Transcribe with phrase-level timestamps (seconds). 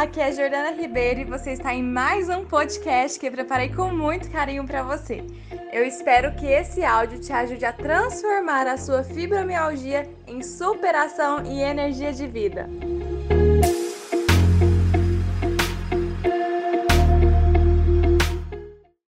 [0.00, 3.92] aqui é Jordana Ribeiro e você está em mais um podcast que eu preparei com
[3.92, 5.22] muito carinho para você.
[5.70, 11.60] Eu espero que esse áudio te ajude a transformar a sua fibromialgia em superação e
[11.60, 12.66] energia de vida.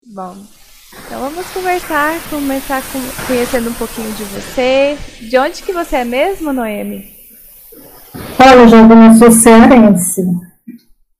[0.06, 0.38] Bom,
[1.04, 2.84] então vamos conversar, começar
[3.26, 4.96] conhecendo um pouquinho de você.
[5.20, 7.12] De onde que você é mesmo, Noemi?
[8.40, 10.45] Olha, Jordana, eu sou cearense.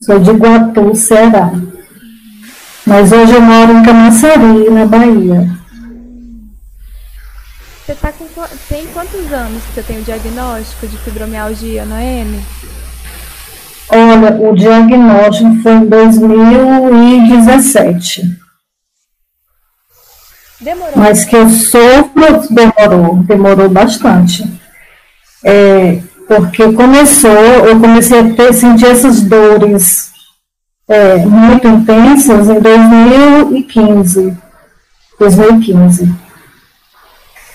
[0.02, 1.52] Sou de Iguatu, Ceará.
[2.86, 5.50] Mas hoje eu moro em Camaçari, na Bahia.
[7.86, 8.28] Você tá com,
[8.68, 12.44] tem quantos anos que você tem o diagnóstico de fibromialgia, Noemi?
[13.90, 18.40] Olha, o diagnóstico foi em 2017.
[20.60, 20.94] Demorou.
[20.96, 24.44] Mas que eu sofro, demorou, demorou bastante.
[25.44, 30.12] É, porque começou, eu comecei a ter, sentir essas dores
[30.88, 34.38] é, muito intensas em 2015.
[35.20, 36.14] 2015.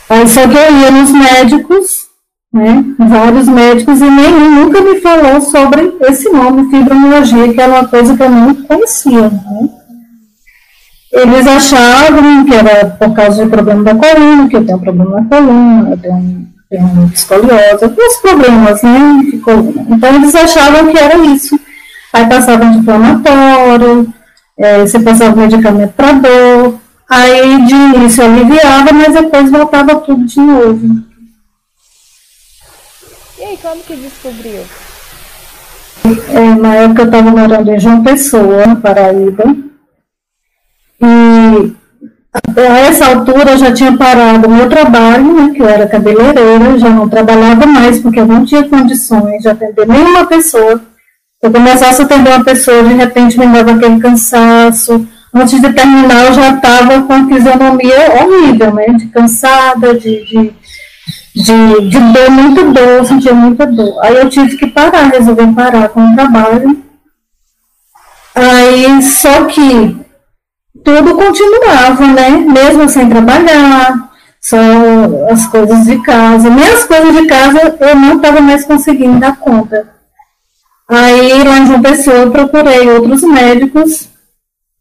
[0.08, 2.06] Aí só que eu ia nos médicos,
[2.52, 7.88] né, vários médicos, e nenhum nunca me falou sobre esse nome, fibromialgia, que era uma
[7.88, 9.28] coisa que eu não conhecia.
[9.28, 9.68] Né.
[11.12, 15.28] Eles achavam que era por causa do problema da coluna, que eu tenho problema na
[15.28, 19.22] coluna, eu tenho tem escoliose, alguns problemas, né.
[19.34, 21.58] Então, eles achavam que era isso.
[22.12, 24.14] Aí passavam de inflamatório,
[24.56, 30.40] é, você passava medicamento para dor, aí de início aliviava, mas depois voltava tudo de
[30.40, 31.04] novo.
[33.38, 34.64] E aí, como que descobriu?
[36.30, 39.44] É, na época eu estava morando em João Pessoa, na Paraíba,
[41.02, 41.72] e
[42.33, 46.78] a essa altura eu já tinha parado o meu trabalho, né, que eu era cabeleireira,
[46.78, 50.81] já não trabalhava mais porque eu não tinha condições de atender nenhuma pessoa.
[51.42, 55.08] Eu começasse a atender uma pessoa, de repente me dava aquele cansaço.
[55.34, 60.52] Antes de terminar, eu já estava com a fisionomia horrível, né, de cansada, de, de,
[61.35, 63.98] de, de dor, muito dor, sentia muita dor.
[64.05, 66.80] Aí eu tive que parar, resolvi parar com o trabalho.
[68.35, 69.99] Aí, só que
[70.85, 72.30] tudo continuava, né?
[72.30, 74.11] Mesmo sem trabalhar,
[74.41, 74.57] só
[75.30, 76.51] as coisas de casa.
[76.51, 79.89] Minhas coisas de casa eu não estava mais conseguindo dar conta.
[80.89, 84.08] Aí, lá em João Pessoa, eu procurei outros médicos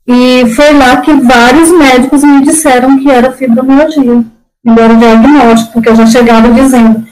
[0.08, 4.24] e foi lá que vários médicos me disseram que era fibromialgia.
[4.66, 7.06] Embora diagnóstico, porque eu já chegava dizendo,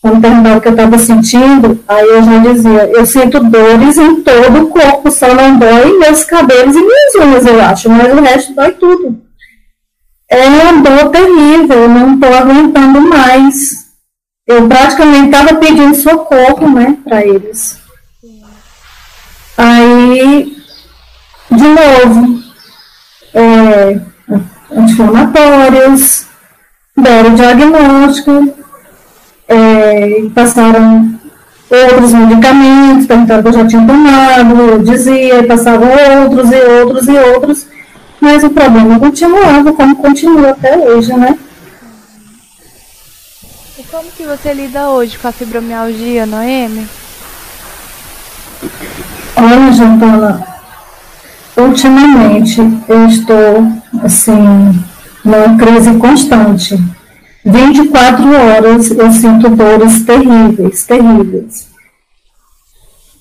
[0.00, 4.22] quando perguntava o que eu estava sentindo, aí eu já dizia, eu sinto dores em
[4.22, 8.20] todo o corpo, só não dói meus cabelos e minhas unhas, eu acho, mas o
[8.20, 9.20] resto dói tudo.
[10.30, 13.88] É uma dor terrível, eu não estou aguentando mais.
[14.46, 17.78] Eu praticamente estava pedindo socorro, né, para eles.
[19.56, 20.56] Aí,
[21.50, 22.42] de novo,
[23.34, 24.00] é,
[24.70, 26.26] anti-inflamatórios,
[26.96, 28.54] deram diagnóstico,
[29.48, 31.18] é, passaram
[31.70, 35.88] outros medicamentos, perguntaram que eu já tinha tomado, eu dizia, passavam
[36.22, 37.66] outros e outros e outros,
[38.20, 41.38] mas o problema continuava, como continua até hoje, né?
[43.78, 46.86] E como que você lida hoje com a fibromialgia, Noemi?
[49.36, 50.46] Olha, Jantana,
[51.56, 53.72] ultimamente eu estou,
[54.02, 54.82] assim,
[55.24, 56.97] numa crise constante
[57.48, 61.68] 24 horas eu sinto dores terríveis, terríveis.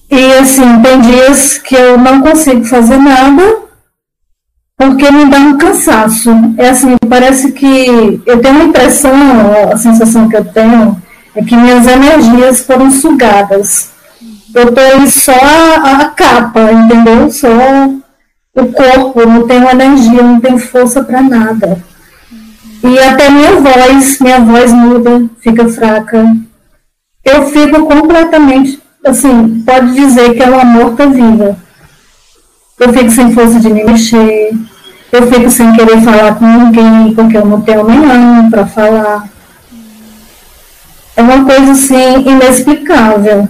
[0.09, 3.67] E assim, tem dias que eu não consigo fazer nada
[4.77, 6.29] porque me dá um cansaço.
[6.57, 9.13] É assim, parece que eu tenho uma impressão,
[9.71, 11.01] a sensação que eu tenho
[11.35, 13.91] é que minhas energias foram sugadas.
[14.53, 17.29] Eu tenho só a, a capa, entendeu?
[17.31, 17.47] Só
[18.55, 21.83] o corpo, não tenho energia, não tenho força para nada.
[22.83, 26.35] E até minha voz, minha voz muda, fica fraca.
[27.25, 31.57] Eu fico completamente, assim, pode dizer que é uma morta-viva.
[32.79, 34.51] Eu fico sem força de me mexer,
[35.11, 39.27] eu fico sem querer falar com ninguém, porque eu não tenho nenhum para falar.
[41.15, 43.49] É uma coisa, assim, inexplicável.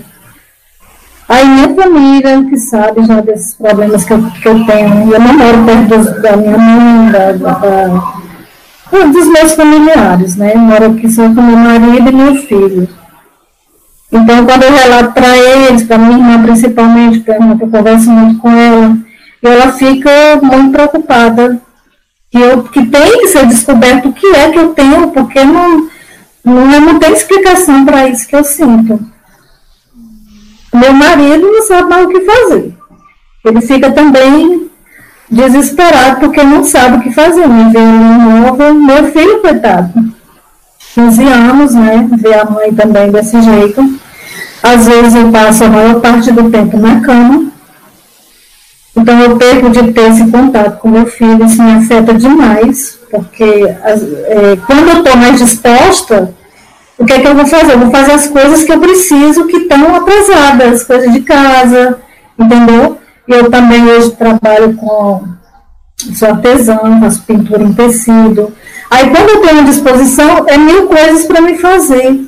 [1.28, 5.34] Aí minha família, que sabe já desses problemas que eu, que eu tenho, eu não
[5.34, 7.54] moro perto da minha mãe, da, da
[8.92, 10.54] dos meus familiares, né?
[10.54, 12.90] Eu moro aqui só com meu marido e meu filho.
[14.12, 17.32] Então, quando eu relato para eles, para minha irmã principalmente, porque
[17.64, 18.98] eu converso muito com ela,
[19.44, 20.10] ela fica
[20.42, 21.62] muito preocupada
[22.32, 25.90] que, eu, que tem que ser descoberto o que é que eu tenho, porque não,
[26.44, 29.00] não, não tem explicação para isso que eu sinto.
[30.74, 32.78] Meu marido não sabe mais o que fazer.
[33.46, 34.70] Ele fica também
[35.30, 37.48] desesperado porque não sabe o que fazer.
[37.48, 39.92] Me vê nova, meu filho, coitado,
[40.96, 42.08] 15 anos, né?
[42.18, 44.00] Ver a mãe também desse jeito.
[44.62, 47.48] Às vezes eu passo a maior parte do tempo na cama.
[48.96, 53.44] Então eu perco de ter esse contato com meu filho, isso me afeta demais, porque
[53.44, 56.34] é, quando eu estou mais disposta,
[56.98, 57.74] o que é que eu vou fazer?
[57.74, 62.00] Eu vou fazer as coisas que eu preciso que estão atrasadas, coisas de casa,
[62.40, 62.98] entendeu?
[63.28, 65.28] Eu também hoje trabalho com,
[66.16, 68.54] sou artesã, faço pintura em tecido.
[68.90, 72.26] Aí quando eu tenho disposição, é mil coisas para me fazer.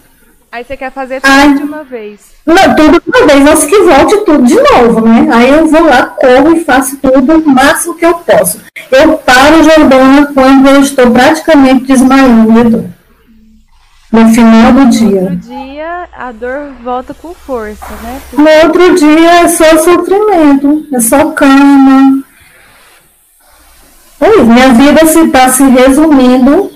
[0.51, 2.19] Aí você quer fazer tudo Ai, de uma vez?
[2.45, 5.27] Não, tudo de uma vez, antes que volte tudo de novo, né?
[5.31, 8.59] Aí eu vou lá, corro e faço tudo o máximo que eu posso.
[8.91, 12.91] Eu paro, Jordana, quando eu estou praticamente desmaiando
[14.11, 15.21] no final do dia.
[15.21, 18.21] No outro dia, a dor volta com força, né?
[18.29, 18.41] Porque...
[18.41, 22.23] No outro dia é só sofrimento, é só cama.
[24.19, 26.71] É minha vida está se, tá se resumindo,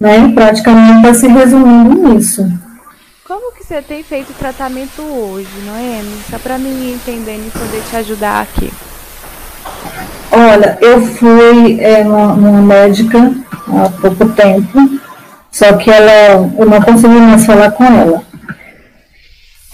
[0.00, 0.32] né?
[0.34, 2.50] Praticamente está se resumindo nisso.
[3.26, 6.18] Como que você tem feito o tratamento hoje, Noemi?
[6.30, 8.72] Só para mim entender e poder te ajudar aqui.
[10.32, 13.18] Olha, eu fui é, numa, numa médica
[13.68, 15.00] há pouco tempo
[15.54, 18.24] só que ela, eu não consegui mais falar com ela.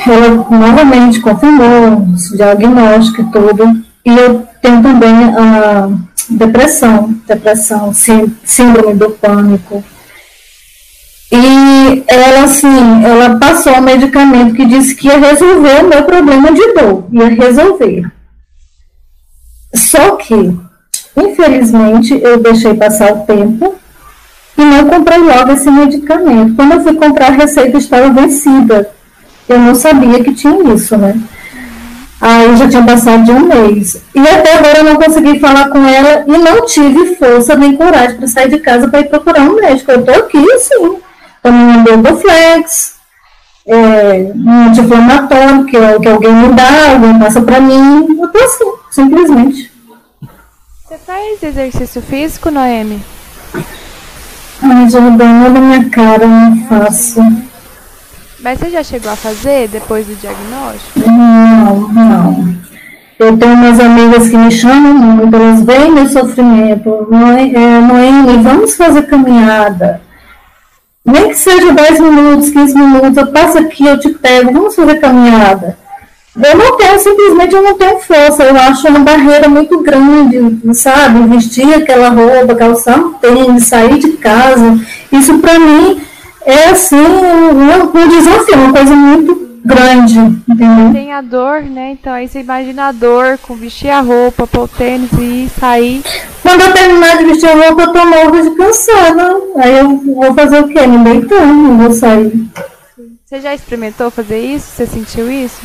[0.07, 3.83] Ela novamente confirmou o diagnóstico e tudo.
[4.05, 5.89] E eu tenho também a
[6.29, 9.83] depressão, depressão, síndrome do pânico.
[11.33, 16.53] E ela, assim, ela passou um medicamento que disse que ia resolver o meu problema
[16.53, 18.05] de dor, ia resolver.
[19.75, 20.55] Só que,
[21.17, 23.80] infelizmente, eu deixei passar o tempo
[24.83, 26.55] não comprei logo esse medicamento.
[26.57, 28.91] Quando eu fui comprar, a receita estava vencida.
[29.49, 31.15] Eu não sabia que tinha isso, né?
[32.21, 34.01] Aí já tinha passado de um mês.
[34.15, 38.17] E até agora eu não consegui falar com ela e não tive força nem coragem
[38.17, 39.91] para sair de casa para ir procurar um médico.
[39.91, 40.99] Eu estou aqui, sim.
[41.43, 42.97] Tomando Endoflex,
[43.67, 48.19] é, um anti-inflamatório, que, que alguém me dá, alguém passa para mim.
[48.21, 49.73] Eu estou assim, simplesmente.
[50.87, 53.01] Você faz exercício físico, Noemi?
[54.63, 57.21] Ai, Jordana, olha minha cara, não faço.
[58.41, 61.01] Mas você já chegou a fazer depois do diagnóstico?
[61.11, 62.57] Não, não.
[63.19, 67.07] Eu tenho umas amigas que me chamam muito, elas veem meu sofrimento.
[67.11, 70.01] Noemi, é, vamos fazer caminhada.
[71.05, 74.99] Nem que seja 10 minutos, 15 minutos, eu passo aqui, eu te pego, vamos fazer
[75.01, 75.77] caminhada.
[76.43, 78.45] Eu não tenho, simplesmente eu não tenho força.
[78.45, 81.27] Eu acho uma barreira muito grande, sabe?
[81.29, 84.79] Vestir aquela roupa, calçar um tênis, sair de casa.
[85.13, 86.01] Isso para mim
[86.45, 90.93] é assim um, um desafio, uma coisa muito grande, entendeu?
[90.93, 91.93] Tem a dor, né?
[91.93, 96.03] Então aí você imagina a dor com vestir a roupa, pôr o tênis e sair.
[96.43, 99.37] Quando eu terminar de vestir a roupa, eu tô morro de cansada.
[99.57, 100.87] Aí eu vou fazer o quê?
[100.87, 102.33] Me deitando, vou sair.
[103.25, 104.67] Você já experimentou fazer isso?
[104.67, 105.61] Você sentiu isso?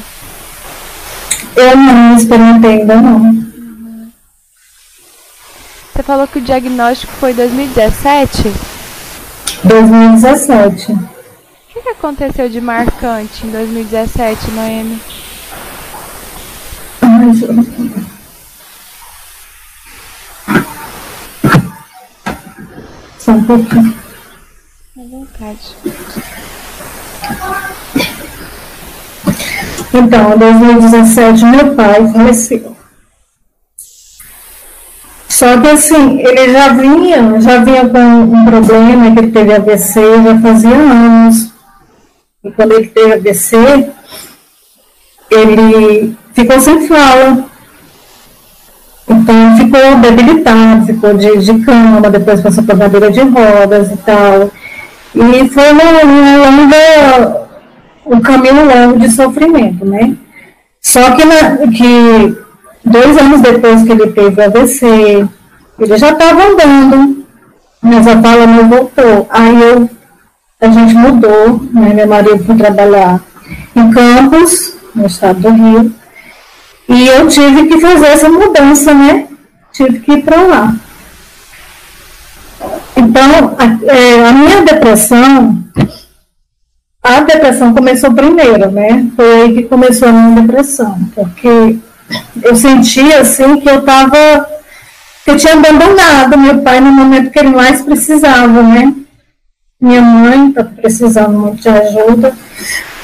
[1.56, 3.46] Eu não experimentei ainda não.
[5.94, 8.54] Você falou que o diagnóstico foi 2017?
[9.64, 10.92] 2017.
[10.92, 10.98] O
[11.70, 15.00] que, que aconteceu de marcante em 2017, Noemi?
[17.02, 18.06] Ai,
[23.18, 23.96] Só um pouquinho.
[24.98, 25.76] À vontade.
[29.98, 32.76] Então, em 2017, meu pai faleceu.
[35.30, 40.02] Só que assim, ele já vinha, já vinha com um problema, que ele teve AVC
[40.24, 41.50] já fazia anos.
[42.44, 43.90] E quando ele teve AVC,
[45.32, 47.46] ele ficou sem fala.
[49.08, 54.52] Então ficou debilitado, ficou de, de cama, depois passou por cadeira de rodas e tal.
[55.16, 57.45] E foi uma, uma longa
[58.06, 60.16] um caminho longo de sofrimento, né?
[60.82, 62.38] Só que, na, que
[62.84, 65.28] dois anos depois que ele teve AVC,
[65.80, 67.26] ele já estava andando,
[67.82, 69.28] mas a fala não voltou.
[69.30, 69.90] Aí eu,
[70.62, 71.94] a gente mudou, né?
[71.94, 73.20] meu marido foi trabalhar
[73.76, 75.94] em Campos, no estado do Rio,
[76.88, 79.28] e eu tive que fazer essa mudança, né?
[79.74, 80.76] Tive que ir para lá.
[82.96, 85.64] Então, a, é, a minha depressão
[87.06, 89.06] a depressão começou primeiro, né?
[89.16, 91.78] Foi aí que começou a minha depressão, porque
[92.42, 94.50] eu sentia assim que eu estava,
[95.24, 98.92] que eu tinha abandonado meu pai no momento que ele mais precisava, né?
[99.80, 102.34] Minha mãe estava precisando muito de ajuda.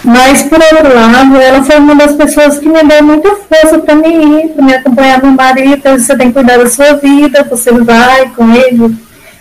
[0.04, 3.94] Mas, por outro lado, ela foi uma das pessoas que me deu muita força para
[3.94, 5.80] mim ir, para me acompanhar meu marido.
[5.84, 8.98] Você tem que cuidar da sua vida, você vai com ele,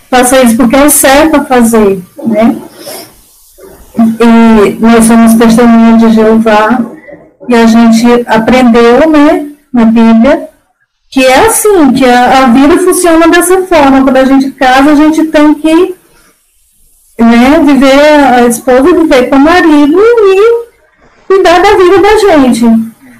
[0.07, 2.55] faça isso porque é o certo a fazer, né?
[4.19, 6.79] E nós somos testemunhas de Jeová
[7.47, 10.49] e a gente aprendeu, né, na Bíblia,
[11.09, 14.03] que é assim, que a, a vida funciona dessa forma.
[14.03, 15.95] Quando a gente casa, a gente tem que
[17.19, 18.01] né, viver,
[18.33, 20.65] a esposa viver com o marido e
[21.27, 22.65] cuidar da vida da gente.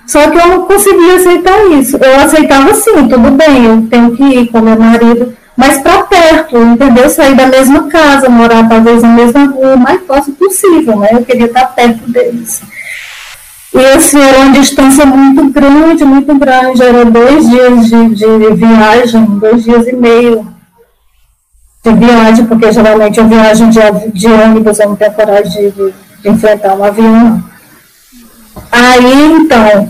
[0.07, 1.97] Só que eu não conseguia aceitar isso.
[1.97, 6.57] Eu aceitava sim, tudo bem, eu tenho que ir com meu marido, mas para perto,
[6.57, 7.09] entendeu?
[7.09, 11.09] Sair da mesma casa, morar talvez na mesma rua, o mais próximo possível, né?
[11.11, 12.61] Eu queria estar perto deles.
[13.73, 16.83] E assim, era uma distância muito grande, muito grande.
[16.83, 20.45] Era dois dias de, de viagem, dois dias e meio
[21.83, 23.79] de viagem, porque geralmente eu viajo de,
[24.13, 27.43] de ônibus, eu não tenho coragem de, de, de enfrentar um avião.
[28.71, 29.89] Aí, então,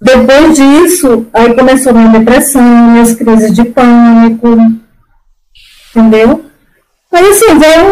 [0.00, 4.56] depois disso, aí começou minha depressão, minhas crises de pânico,
[5.94, 6.46] entendeu?
[7.12, 7.84] Aí, assim, veio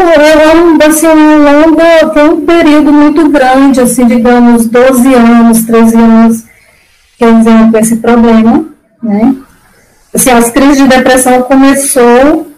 [0.57, 1.83] um, assim, um longo,
[2.15, 6.45] foi um período muito grande, assim, digamos, 12 anos, 13 anos,
[7.19, 8.65] que eu venho com esse problema,
[9.03, 9.35] né?
[10.15, 12.51] Assim, as crises de depressão começou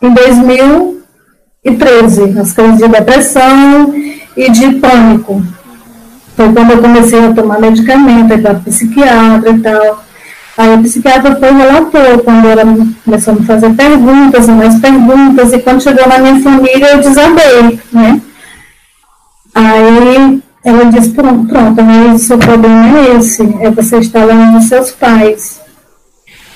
[0.00, 3.92] em 2013, as crises de depressão
[4.36, 5.42] e de pânico.
[6.42, 10.04] Foi quando eu comecei a tomar medicamento, para psiquiatra e tal.
[10.58, 12.64] Aí o psiquiatra foi relatou, quando ela
[13.04, 16.98] começou a me fazer perguntas e mais perguntas, e quando chegou na minha família eu
[16.98, 18.20] desabei, né?
[19.54, 24.50] Aí ela disse, pronto, pronto, mas o seu problema é esse, é você estar longe
[24.50, 25.60] dos seus pais.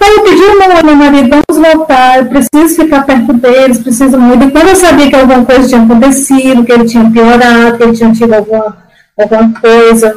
[0.01, 4.47] Aí eu pedi ao meu marido, vamos voltar, eu preciso ficar perto deles, preciso muito.
[4.47, 7.93] E quando eu sabia que alguma coisa tinha acontecido, que ele tinha piorado, que ele
[7.93, 8.85] tinha tido alguma,
[9.19, 10.17] alguma coisa,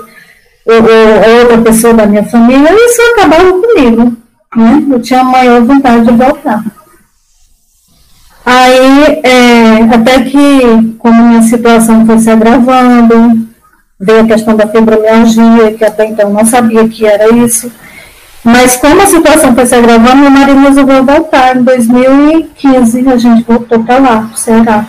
[0.66, 4.18] ou, ou outra pessoa da minha família, isso acabava comigo.
[4.56, 4.86] Né?
[4.92, 6.64] Eu tinha maior vontade de voltar.
[8.46, 13.48] Aí, é, até que, como minha situação foi se agravando,
[14.00, 17.72] veio a questão da fibromialgia, que até então não sabia que era isso.
[18.44, 21.58] Mas como a situação foi se agravando, meu marido resolveu voltar.
[21.58, 24.86] Em 2015, a gente voltou para lá, para o Ceará.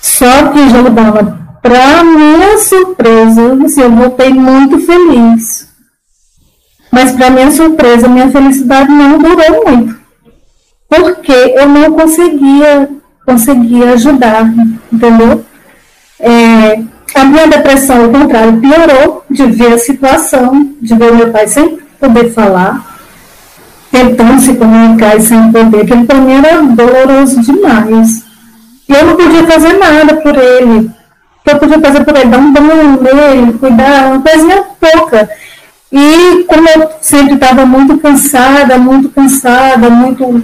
[0.00, 5.66] Só que, Jordana, para minha surpresa, assim, eu voltei muito feliz.
[6.92, 9.96] Mas para minha surpresa, minha felicidade não durou muito.
[10.90, 12.90] Porque eu não conseguia,
[13.24, 14.44] conseguia ajudar,
[14.92, 15.42] entendeu?
[16.20, 16.82] É,
[17.14, 21.78] a minha depressão, ao contrário, piorou de ver a situação, de ver meu pai sem
[21.98, 22.98] poder falar,
[23.90, 28.22] tentando se comunicar e sem poder, aquilo para mim era doloroso demais.
[28.86, 30.92] E eu não podia fazer nada por ele
[31.44, 35.28] que eu podia fazer por ele, dar um banho nele, cuidar, uma coisinha pouca.
[35.92, 40.42] E como eu sempre estava muito cansada, muito cansada, muito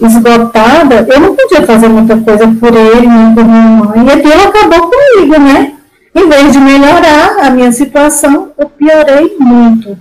[0.00, 4.06] esgotada, eu não podia fazer muita coisa por ele, nem por minha mãe.
[4.06, 5.72] E aquilo acabou comigo, né?
[6.14, 9.96] Em vez de melhorar a minha situação, eu piorei muito.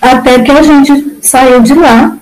[0.00, 2.16] Até que a gente saiu de lá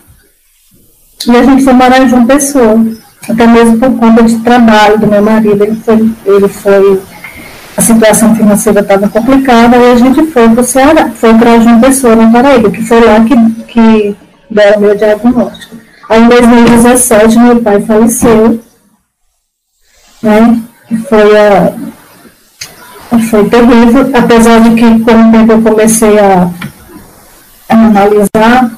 [1.26, 5.06] e a gente foi morar em João Pessoa até mesmo por conta de trabalho do
[5.06, 7.02] meu marido, ele foi, ele foi
[7.76, 11.80] a situação financeira estava complicada, e a gente foi para o Ceará, foi para João
[11.80, 14.16] Pessoa, na Paraíba, que foi lá que, que
[14.50, 15.76] deram meu diagnóstico.
[16.08, 18.60] Aí em 2017 meu pai faleceu,
[20.22, 20.62] né?
[21.08, 21.72] Foi, a,
[23.30, 26.48] foi terrível, apesar de que com o tempo eu comecei a,
[27.68, 28.70] a analisar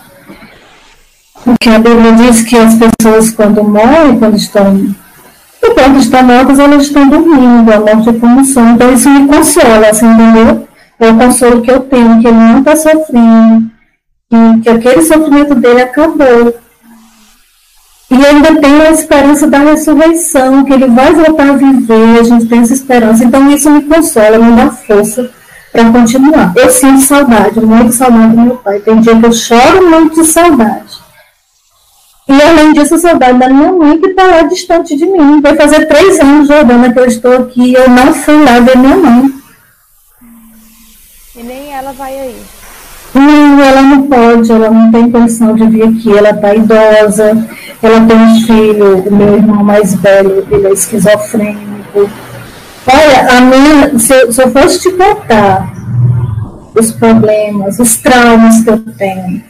[1.46, 4.92] porque a Bíblia diz que as pessoas, quando morrem, quando estão.
[5.74, 8.70] Quando estão mortas, elas estão dormindo, a morte é como sono.
[8.72, 10.66] Então, isso me consola, assim, entendeu?
[10.98, 13.70] É o consolo que eu tenho, que ele não está sofrendo,
[14.28, 16.54] que, que aquele sofrimento dele acabou.
[18.10, 22.46] E ainda tem a esperança da ressurreição, que ele vai voltar a viver, a gente
[22.46, 23.24] tem essa esperança.
[23.24, 25.30] Então, isso me consola, me dá força
[25.72, 26.52] para continuar.
[26.56, 28.80] Eu sinto saudade, muito saudade do meu pai.
[28.80, 31.05] Tem dia que eu choro muito de saudade.
[32.28, 35.40] E além disso, saudade da minha mãe, que está lá distante de mim.
[35.40, 37.72] Vai fazer três anos, Jordana, que eu estou aqui.
[37.72, 39.32] Eu não fui lá ver minha mãe.
[41.36, 42.36] E nem ela vai aí.
[43.14, 46.16] Não, ela não pode, ela não tem condição de vir aqui.
[46.16, 47.48] Ela está idosa,
[47.82, 52.10] ela tem um filho, o meu irmão mais velho, ele é esquizofrênico.
[52.86, 55.72] Olha, a minha, se eu, se eu fosse te contar
[56.74, 59.42] os problemas, os traumas que eu tenho,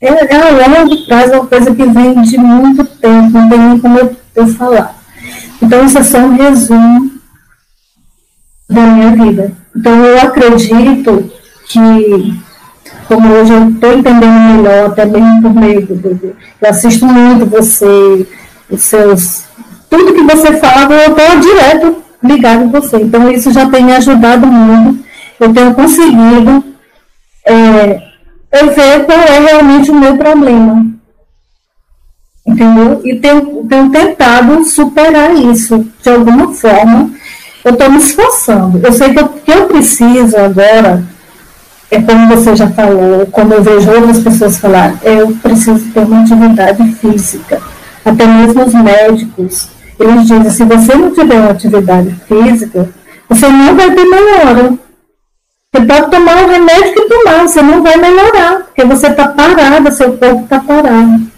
[0.00, 3.78] é, a longo prazo, é uma coisa que vem de muito tempo, não tem nem
[3.78, 3.98] como
[4.34, 4.96] eu, falar.
[5.60, 7.10] Então, isso é só um resumo
[8.70, 9.52] da minha vida.
[9.74, 11.32] Então, eu acredito
[11.66, 12.40] que,
[13.08, 17.46] como hoje eu estou entendendo melhor, até mesmo por meio do, do, eu assisto muito
[17.46, 18.26] você,
[18.70, 19.44] os seus,
[19.90, 22.98] tudo que você falava, eu estou direto ligado em você.
[22.98, 25.04] Então, isso já tem me ajudado muito.
[25.40, 26.64] Eu tenho conseguido
[27.44, 28.07] é,
[28.52, 30.86] eu ver qual é realmente o meu problema.
[32.46, 33.00] Entendeu?
[33.04, 37.10] E tenho, tenho tentado superar isso de alguma forma.
[37.62, 38.80] Eu estou me esforçando.
[38.82, 41.04] Eu sei que o que eu preciso agora,
[41.90, 46.22] é como você já falou, como eu vejo outras pessoas falar, eu preciso ter uma
[46.22, 47.60] atividade física.
[48.02, 49.68] Até mesmo os médicos,
[50.00, 52.88] eles dizem, se você não tiver uma atividade física,
[53.28, 54.72] você não vai ter melhora.
[55.70, 59.92] Você pode tomar o remédio que tomar, você não vai melhorar, porque você está parado,
[59.92, 61.30] seu corpo está parado.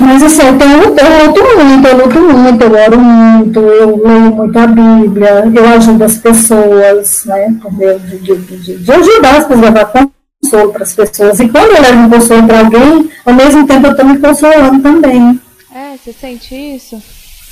[0.00, 4.34] Mas assim, eu, tenho, eu luto muito, eu luto muito, eu oro muito, eu leio
[4.34, 7.56] muito a Bíblia, eu ajudo as pessoas, né?
[7.70, 9.92] De, de, de, de ajudar as pessoas, levar
[10.42, 11.38] consolo para as pessoas.
[11.38, 14.82] E quando eu levo um consolo para alguém, ao mesmo tempo eu estou me consolando
[14.82, 15.40] também.
[15.72, 17.00] É, você sente isso?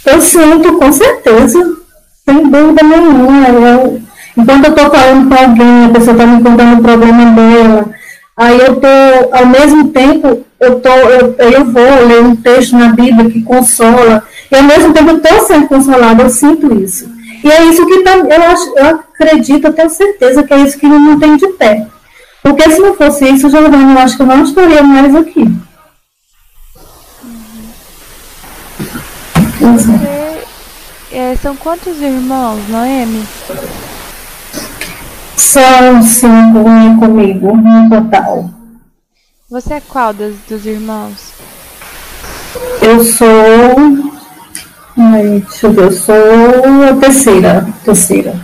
[0.05, 1.86] Eu sinto, com certeza.
[2.29, 3.49] Sem dúvida nenhuma.
[3.49, 4.03] Eu,
[4.37, 7.91] enquanto eu estou falando com alguém, a pessoa está me contando o problema dela,
[8.37, 12.89] aí eu estou, ao mesmo tempo, eu, tô, eu, eu vou ler um texto na
[12.89, 17.09] Bíblia que consola, e ao mesmo tempo eu estou sendo consolada, eu sinto isso.
[17.45, 20.79] E é isso que tá, eu, acho, eu acredito, eu tenho certeza que é isso
[20.79, 21.87] que me mantém de pé.
[22.43, 25.49] Porque se não fosse isso, Jordânia, eu acho que eu não estaria mais aqui.
[29.61, 30.26] Uhum.
[31.19, 33.27] É, são quantos irmãos, Noemi?
[35.35, 36.63] São cinco
[37.01, 38.51] comigo, no total.
[39.49, 41.33] Você é qual dos, dos irmãos?
[42.83, 43.27] Eu sou.
[44.99, 46.15] Ai, deixa eu ver, eu sou
[46.87, 47.67] a terceira.
[47.83, 48.39] Terceira.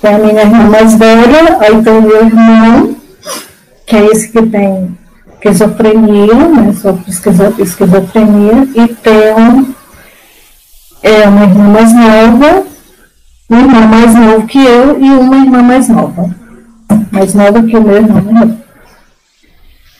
[0.00, 2.96] Tem a minha irmã mais velha, aí tem o meu irmão,
[3.84, 4.98] que é esse que tem
[5.34, 6.72] esquizofrenia, né?
[6.72, 9.74] Sofre esquizofrenia, e tem
[11.02, 12.66] é uma irmã mais nova,
[13.48, 16.34] um irmão mais novo que eu e uma irmã mais nova.
[17.10, 18.62] Mais nova que o meu irmão?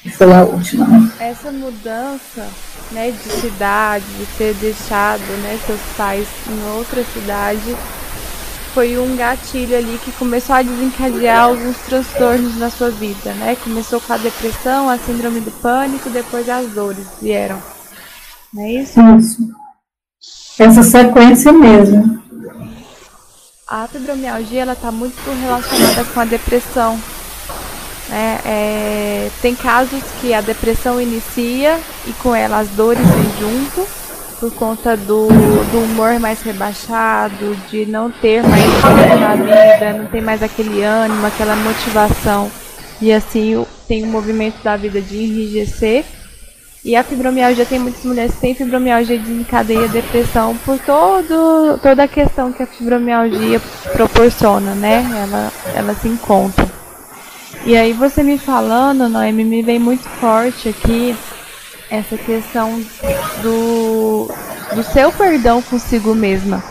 [0.02, 0.86] Que foi a última.
[0.86, 1.10] Né?
[1.20, 2.46] Essa mudança
[2.92, 7.76] né, de cidade, de ter deixado né, seus pais em outra cidade,
[8.74, 13.56] foi um gatilho ali que começou a desencadear alguns transtornos na sua vida, né?
[13.64, 17.60] Começou com a depressão, a síndrome do pânico, depois as dores vieram.
[18.54, 19.00] Não é isso?
[19.18, 19.59] Isso
[20.58, 22.20] essa sequência mesmo.
[23.66, 26.98] A fibromialgia ela está muito relacionada com a depressão.
[28.10, 33.86] É, é, tem casos que a depressão inicia e com ela as dores vêm junto
[34.40, 38.64] por conta do, do humor mais rebaixado, de não ter mais
[39.20, 42.50] na vida, não tem mais aquele ânimo, aquela motivação.
[43.00, 46.04] E assim tem o movimento da vida de enrijecer
[46.82, 52.08] e a fibromialgia tem muitas mulheres que têm fibromialgia desencadeia depressão por todo, toda a
[52.08, 53.60] questão que a fibromialgia
[53.92, 55.06] proporciona, né?
[55.22, 56.66] Ela, ela se encontra.
[57.66, 61.14] E aí você me falando, Noemi, me vem muito forte aqui
[61.90, 62.82] essa questão
[63.42, 64.30] do,
[64.74, 66.62] do seu perdão consigo mesma.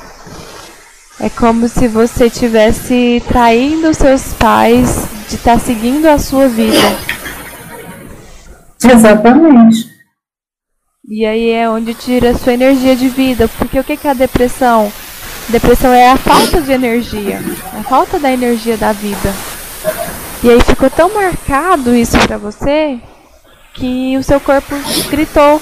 [1.20, 6.98] É como se você estivesse traindo seus pais de estar tá seguindo a sua vida.
[8.84, 9.89] Exatamente.
[11.12, 13.48] E aí é onde tira a sua energia de vida.
[13.58, 14.94] Porque o que é a depressão?
[15.48, 17.42] Depressão é a falta de energia,
[17.74, 19.34] a falta da energia da vida.
[20.44, 23.00] E aí ficou tão marcado isso para você
[23.74, 24.76] que o seu corpo
[25.10, 25.60] gritou,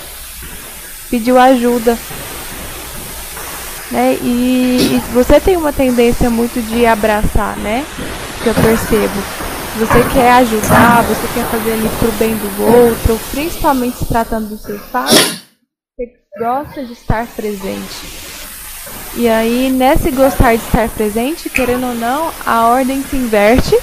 [1.10, 1.98] pediu ajuda.
[3.90, 4.18] Né?
[4.22, 7.86] E, e você tem uma tendência muito de abraçar, né?
[8.44, 9.47] Que eu percebo.
[9.80, 14.64] Você quer ajudar, você quer fazer ali pro bem do outro, principalmente se tratando dos
[14.64, 15.44] seus pais,
[15.96, 18.28] você gosta de estar presente.
[19.16, 23.78] E aí, nesse gostar de estar presente, querendo ou não, a ordem se inverte,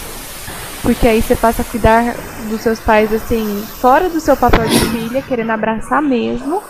[0.82, 2.16] porque aí você passa a cuidar
[2.48, 6.60] dos seus pais assim, fora do seu papel de filha, querendo abraçar mesmo.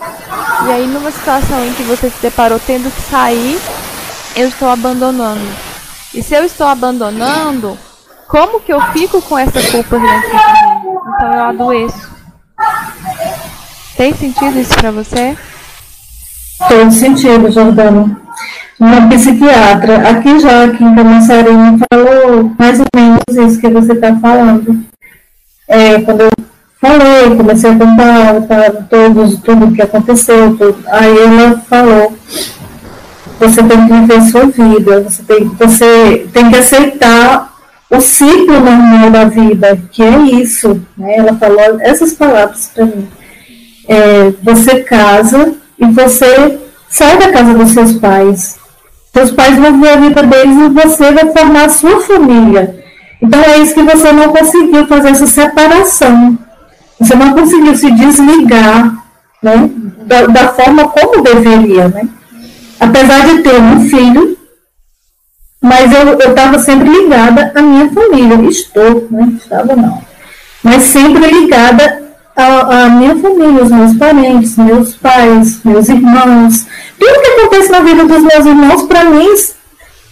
[0.67, 3.59] E aí, numa situação em que você se deparou tendo que sair,
[4.35, 5.41] eu estou abandonando.
[6.13, 7.75] E se eu estou abandonando,
[8.27, 10.99] como que eu fico com essa culpa dentro de mim?
[11.15, 12.15] Então eu adoeço.
[13.97, 15.37] Tem sentido isso para você?
[16.67, 18.21] Tem sentido, Jordana.
[18.79, 24.13] Uma psiquiatra, aqui já, aqui em Camaçarim, falou mais ou menos isso que você está
[24.17, 24.83] falando.
[25.67, 26.31] É, quando eu
[26.81, 32.13] falei, comecei a contar tá, todos, tudo que aconteceu, tudo, aí ela falou
[33.39, 37.54] você tem que viver sua vida, você tem, você tem que aceitar
[37.89, 40.81] o ciclo normal da vida, que é isso.
[40.97, 41.17] Né?
[41.17, 43.07] Ela falou essas palavras para mim.
[43.87, 48.57] É, você casa e você sai da casa dos seus pais.
[49.13, 52.83] Seus pais vão ver a vida deles e você vai formar a sua família.
[53.21, 56.37] Então é isso que você não conseguiu fazer essa separação.
[56.99, 58.93] Você não conseguiu se desligar
[59.41, 59.69] né,
[60.05, 61.87] da, da forma como deveria.
[61.87, 62.07] Né?
[62.79, 64.34] Apesar de ter um filho,
[65.65, 68.35] mas eu estava sempre ligada à minha família.
[68.47, 69.33] Estou, né?
[69.35, 69.99] Estava não.
[70.61, 72.03] Mas sempre ligada
[72.35, 76.67] à, à, minha família, os meus parentes, meus pais, meus irmãos.
[76.99, 79.27] Tudo que acontece na vida dos meus irmãos, para mim,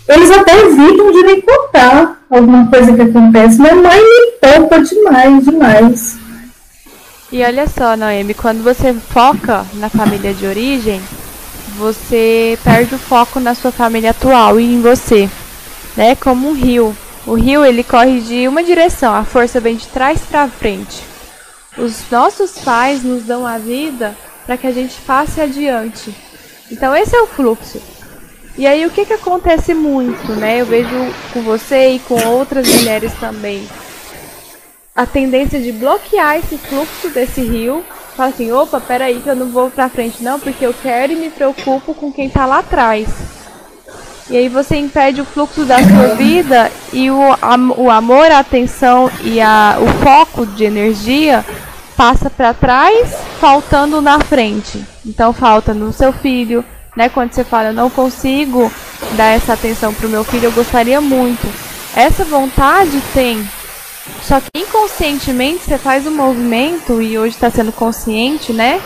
[0.09, 3.61] eles até evitam de me contar alguma coisa que acontece.
[3.61, 6.17] Minha mãe me poupa demais, demais.
[7.31, 10.99] E olha só, Noemi, quando você foca na família de origem,
[11.77, 15.29] você perde o foco na sua família atual e em você,
[15.95, 16.15] né?
[16.15, 16.95] Como um rio.
[17.25, 21.03] O rio ele corre de uma direção, a força vem de trás para frente.
[21.77, 26.13] Os nossos pais nos dão a vida para que a gente passe adiante.
[26.71, 27.81] Então esse é o fluxo.
[28.57, 30.61] E aí o que que acontece muito, né?
[30.61, 30.89] Eu vejo
[31.31, 33.67] com você e com outras mulheres também
[34.95, 37.83] a tendência de bloquear esse fluxo desse rio
[38.15, 41.15] fala assim, opa, peraí que eu não vou pra frente não, porque eu quero e
[41.15, 43.07] me preocupo com quem tá lá atrás.
[44.29, 48.39] E aí você impede o fluxo da sua vida e o, a, o amor, a
[48.39, 51.45] atenção e a, o foco de energia
[51.97, 54.83] passa para trás, faltando na frente.
[55.05, 56.63] Então falta no seu filho,
[56.95, 57.09] né?
[57.09, 58.71] Quando você fala, eu não consigo
[59.15, 61.47] dar essa atenção pro meu filho, eu gostaria muito.
[61.95, 63.47] Essa vontade tem,
[64.23, 68.81] só que inconscientemente você faz um movimento e hoje está sendo consciente, né?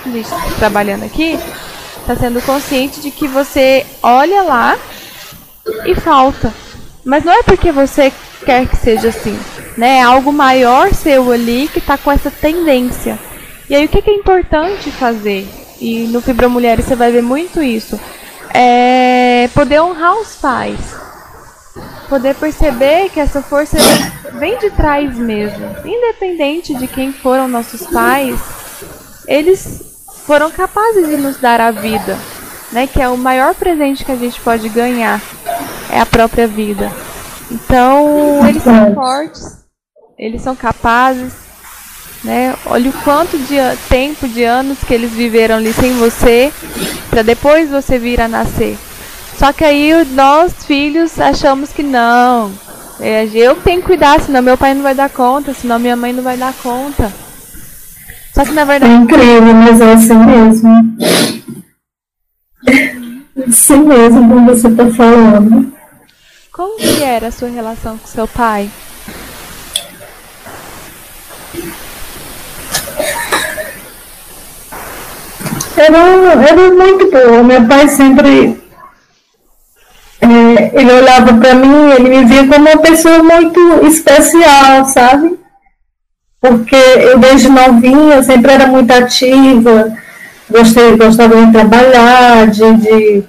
[0.58, 1.40] Trabalhando aqui,
[2.02, 4.78] está sendo consciente de que você olha lá
[5.86, 6.54] e falta.
[7.06, 8.12] Mas não é porque você
[8.46, 9.38] quer que seja assim,
[9.78, 9.98] né?
[9.98, 13.18] É algo maior seu ali que está com essa tendência.
[13.70, 15.48] E aí o que, é importante fazer?
[15.80, 18.00] E no Fibra Mulheres você vai ver muito isso.
[18.54, 21.08] É poder honrar os pais
[22.08, 23.78] poder perceber que essa força
[24.34, 25.66] vem de trás mesmo.
[25.86, 28.40] Independente de quem foram nossos pais,
[29.28, 29.82] eles
[30.26, 32.18] foram capazes de nos dar a vida,
[32.72, 32.88] né?
[32.88, 35.22] Que é o maior presente que a gente pode ganhar,
[35.92, 36.92] é a própria vida.
[37.52, 39.58] Então, eles são fortes,
[40.18, 41.34] eles são capazes,
[42.24, 42.56] né?
[42.66, 43.56] Olha o quanto de
[43.90, 46.52] tempo, de anos que eles viveram ali sem você,
[47.10, 48.78] para depois você vir a nascer.
[49.38, 52.52] Só que aí nós, filhos, achamos que não.
[53.00, 56.12] É, eu tenho que cuidar, senão meu pai não vai dar conta, senão minha mãe
[56.12, 57.12] não vai dar conta.
[58.34, 58.92] Só que na verdade.
[58.92, 60.98] É incrível, mas é assim mesmo.
[63.36, 65.77] É assim mesmo como você está falando.
[66.58, 68.68] Como que era a sua relação com seu pai?
[75.78, 76.00] Era,
[76.50, 77.44] era muito boa.
[77.44, 78.60] Meu pai sempre
[80.20, 85.38] é, ele olhava para mim, ele me via como uma pessoa muito especial, sabe?
[86.42, 89.96] Porque eu desde novinha sempre era muito ativa,
[90.50, 93.24] gostei, gostava de trabalhar, de, de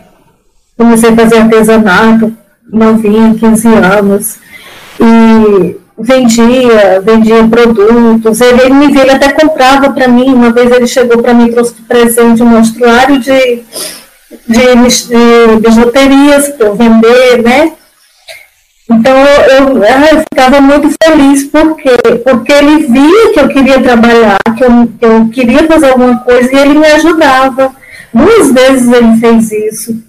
[0.79, 2.38] comecei a fazer artesanato
[2.73, 4.37] novinha, 15 anos,
[5.01, 8.41] e vendia, vendia produtos.
[8.41, 10.33] Ele, ele ele até comprava para mim.
[10.33, 13.63] Uma vez ele chegou para mim e trouxe presente um monstruário de
[14.47, 14.75] de,
[15.07, 17.73] de bijuterias para eu vender, né?
[18.91, 21.91] Então eu, eu, eu, ficava muito feliz porque
[22.25, 26.51] porque ele via que eu queria trabalhar, que eu, que eu queria fazer alguma coisa
[26.51, 27.75] e ele me ajudava.
[28.13, 30.08] Duas vezes ele fez isso.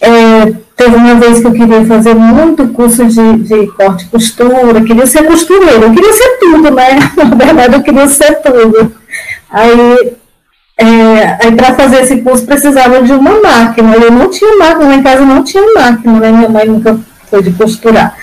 [0.00, 4.80] É, teve uma vez que eu queria fazer muito curso de, de corte e costura,
[4.82, 6.98] queria ser costureira, eu queria ser tudo, né?
[7.16, 8.92] Na verdade, eu queria ser tudo.
[9.50, 10.16] Aí
[10.80, 13.96] é, aí para fazer esse curso precisava de uma máquina.
[13.96, 16.30] Eu não tinha máquina, lá em casa não tinha máquina, né?
[16.30, 16.96] minha mãe nunca
[17.28, 18.16] foi de costurar.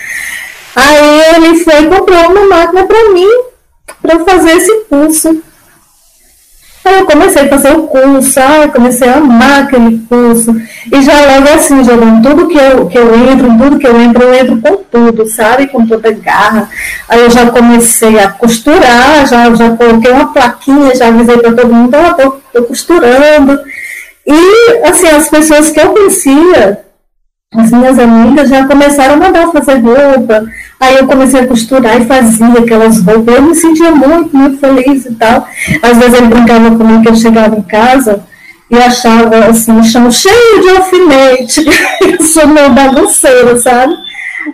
[0.73, 3.27] Aí ele foi e comprou uma máquina para mim,
[4.01, 5.43] para fazer esse curso.
[6.85, 10.55] Aí eu comecei a fazer o curso, ah, comecei a amar aquele curso.
[10.91, 14.21] E já logo assim, jogando tudo que eu, que eu entro, tudo que eu entro,
[14.21, 15.65] eu entro com tudo, sabe?
[15.65, 16.69] Com toda garra.
[17.09, 21.73] Aí eu já comecei a costurar, já, já coloquei uma plaquinha, já avisei para todo
[21.73, 23.59] mundo, ah, tô, tô costurando.
[24.27, 26.84] E, assim, as pessoas que eu conhecia,
[27.57, 30.45] as minhas amigas já começaram a mandar fazer roupa.
[30.79, 33.35] Aí eu comecei a costurar e fazia aquelas roupas.
[33.35, 35.47] Eu me sentia muito, muito feliz e tal.
[35.81, 38.23] Às vezes ele brincava comigo que eu chegava em casa
[38.69, 41.65] e achava assim, chão cheio de alfinete,
[42.01, 43.95] eu sou meio bagunceira, sabe?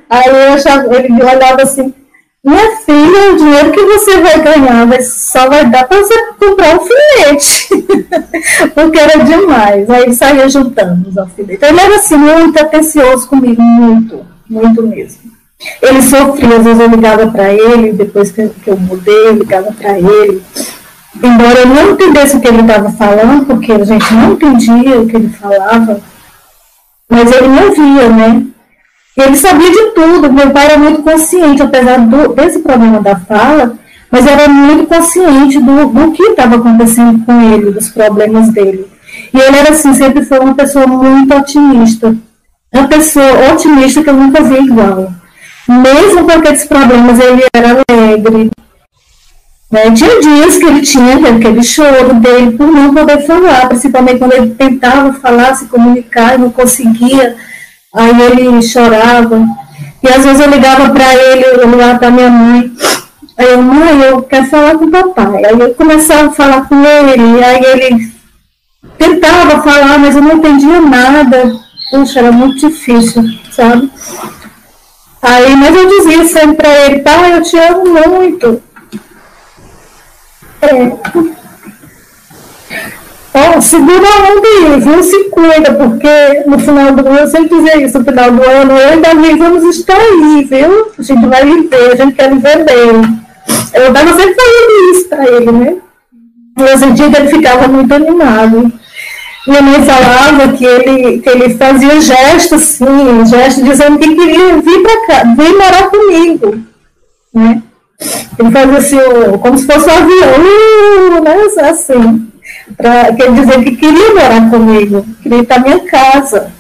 [0.10, 1.94] Aí eu achava, ele olhava assim,
[2.44, 6.70] minha filha, o dinheiro que você vai ganhar vai, só vai dar para você comprar
[6.70, 7.70] um alfinete.
[8.74, 9.90] Porque era demais.
[9.90, 11.62] Aí ele saía juntando os alfinetes.
[11.62, 15.32] Ele era assim, muito atencioso comigo, muito, muito mesmo.
[15.80, 20.00] Ele sofria, às vezes eu ligava para ele, depois que eu mudei, eu ligava para
[20.00, 20.42] ele.
[21.16, 25.08] Embora eu não entendesse o que ele estava falando, porque a gente não entendia o
[25.08, 26.02] que ele falava,
[27.08, 28.44] mas ele me ouvia, né?
[29.18, 33.78] Ele sabia de tudo, meu pai era muito consciente, apesar do, desse problema da fala,
[34.10, 38.88] mas era muito consciente do, do que estava acontecendo com ele, dos problemas dele.
[39.34, 42.16] E ele era assim, sempre foi uma pessoa muito otimista.
[42.74, 45.12] Uma pessoa otimista que eu nunca vi igual.
[45.68, 48.50] Mesmo com aqueles problemas, ele era alegre.
[49.70, 49.92] Né?
[49.92, 54.54] Tinha dias que ele tinha aquele choro dele por não poder falar, principalmente quando ele
[54.56, 57.38] tentava falar, se comunicar e não conseguia
[57.94, 59.46] Aí ele chorava.
[60.04, 62.72] E às vezes eu ligava para ele, eu ligava para minha mãe.
[63.38, 65.46] Aí eu, mãe, eu quero falar com o papai.
[65.46, 68.12] Aí eu começava a falar com ele, aí ele
[68.98, 71.60] tentava falar, mas eu não entendia nada.
[71.92, 73.92] Puxa, era muito difícil, sabe?
[75.22, 78.62] Aí, mas eu dizia sempre para ele, pai, eu te amo muito.
[80.62, 81.41] É.
[83.34, 85.04] Ó, segura a onda aí, viu?
[85.04, 88.78] Se cuida, porque no final do ano, eu sempre dizia isso, no final do ano,
[88.78, 90.92] eu e Davi vamos estar aí, viu?
[91.00, 93.22] A gente vai viver, a gente quer viver bem.
[93.74, 95.76] Eu estava sempre falando isso para ele, né?
[96.58, 98.72] Eu sentia que ele ficava muito animado.
[99.48, 104.84] Minha mãe falava que ele, que ele fazia gestos, assim, gestos dizendo que queria vir
[104.84, 106.60] para cá, vir morar comigo,
[107.34, 107.64] né?
[108.38, 111.70] Ele fazia assim, como se fosse um avião, né?
[111.70, 112.31] Assim
[112.78, 116.52] pra, quer dizer que queria morar comigo, queria ir para minha casa.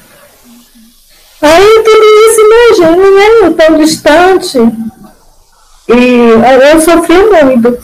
[1.41, 3.55] Aí tudo isso, imagina, né?
[3.57, 4.57] Tão distante.
[5.89, 7.77] E eu sofri muito.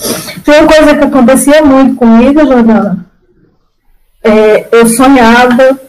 [0.43, 3.05] Tinha uma coisa que acontecia muito comigo, Jordana.
[4.23, 5.79] É, eu sonhava,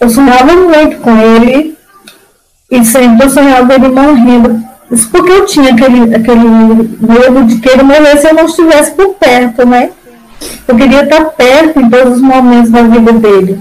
[0.00, 1.76] eu sonhava muito com ele,
[2.70, 4.62] e sempre eu sonhava ele morrendo.
[4.90, 8.90] Isso porque eu tinha aquele, aquele medo de que ele morresse se eu não estivesse
[8.92, 9.90] por perto, né?
[10.66, 13.60] Eu queria estar perto em todos os momentos da vida dele.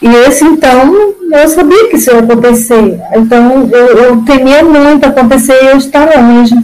[0.00, 3.00] E esse, então, eu sabia que isso ia acontecer.
[3.14, 6.54] Então, eu, eu temia muito acontecer e eu estar longe.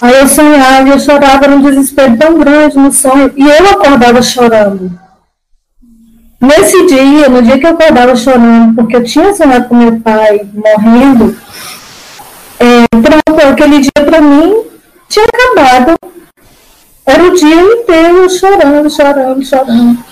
[0.00, 3.32] Aí eu sonhava e eu chorava num desespero tão grande no sonho.
[3.36, 4.92] E eu acordava chorando.
[6.40, 10.40] Nesse dia, no dia que eu acordava chorando, porque eu tinha sonhado com meu pai
[10.54, 11.36] morrendo,
[12.60, 14.62] é, pronto, aquele dia para mim
[15.08, 15.98] tinha acabado.
[17.08, 20.04] Era o dia inteiro chorando, chorando, chorando.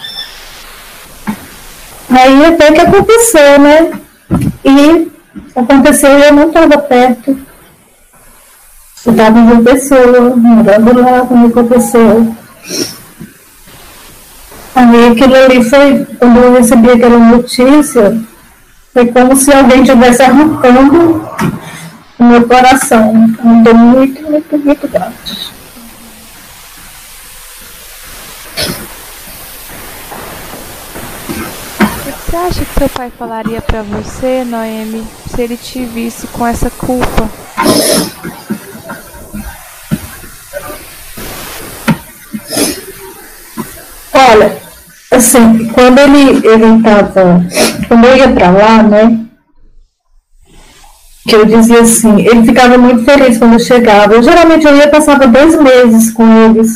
[2.09, 4.01] Aí até que aconteceu, né?
[4.65, 5.13] E
[5.55, 7.39] aconteceu e eu não estava perto.
[9.05, 12.35] Eu estava em uma pessoa, morando lá quando aconteceu.
[14.75, 18.19] Aí aquilo ali foi, quando eu recebi aquela notícia,
[18.95, 21.29] foi como se alguém estivesse arrancando
[22.19, 23.35] o meu coração.
[23.59, 25.57] Estou muito, muito, muito grato.
[32.37, 36.69] Você acha que seu pai falaria para você, Noemi, se ele te visse com essa
[36.69, 37.31] culpa?
[44.13, 44.59] Olha,
[45.11, 47.43] assim, quando ele ele tava,
[47.89, 49.19] quando eu ia para lá, né?
[51.27, 54.13] Que eu dizia assim, ele ficava muito feliz quando eu chegava.
[54.13, 56.69] Eu geralmente eu ia passava dois meses com eles.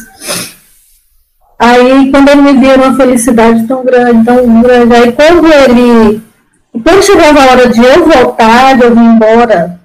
[1.60, 6.22] Aí, quando ele me via uma felicidade tão grande, tão grande, aí quando ele.
[6.72, 9.78] Quando chegava a hora de eu voltar, de eu vir embora,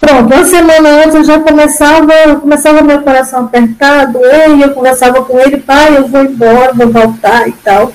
[0.00, 5.40] pronto, uma semana antes eu já começava, começava meu coração apertado, eu, eu conversava com
[5.40, 7.92] ele, pai, eu vou embora, vou voltar e tal.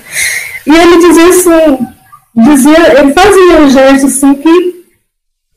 [0.67, 1.87] E ele dizia assim,
[2.35, 4.83] dizia, ele fazia um gesto assim que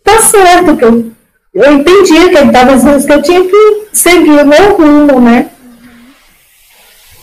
[0.05, 1.11] tá certo, que eu,
[1.53, 5.51] eu entendia que ele estava dizendo que eu tinha que seguir o meu rumo, né?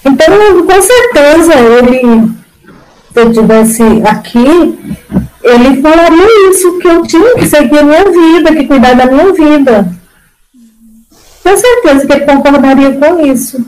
[0.05, 2.31] Então, com certeza, ele,
[3.13, 4.79] se eu estivesse aqui,
[5.43, 9.31] ele falaria isso, que eu tinha que seguir a minha vida, que cuidar da minha
[9.33, 9.91] vida.
[11.43, 13.65] Com certeza que ele concordaria com isso.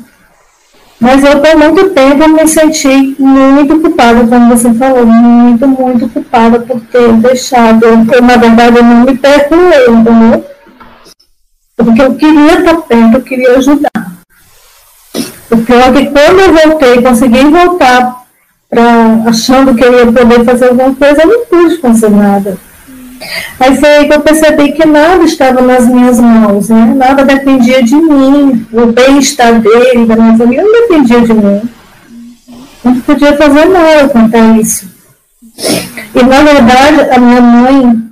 [1.00, 6.60] Mas eu, por muito tempo, me senti muito culpada, como você falou, muito, muito culpada
[6.60, 7.86] por ter deixado.
[7.86, 10.45] Eu, na verdade, eu não me perdoei, entendeu?
[11.76, 14.04] Porque eu queria estar perto, eu queria ajudar.
[15.51, 18.25] O pior é que quando eu voltei, consegui voltar
[18.69, 18.84] pra,
[19.27, 22.58] achando que eu ia poder fazer alguma coisa, eu não pude fazer nada.
[23.60, 26.93] Aí foi aí que eu percebi que nada estava nas minhas mãos, né?
[26.95, 31.62] Nada dependia de mim, o bem-estar dele, da minha família, não dependia de mim.
[32.84, 34.89] Não podia fazer nada quanto a isso.
[36.13, 38.03] E na verdade, a minha mãe,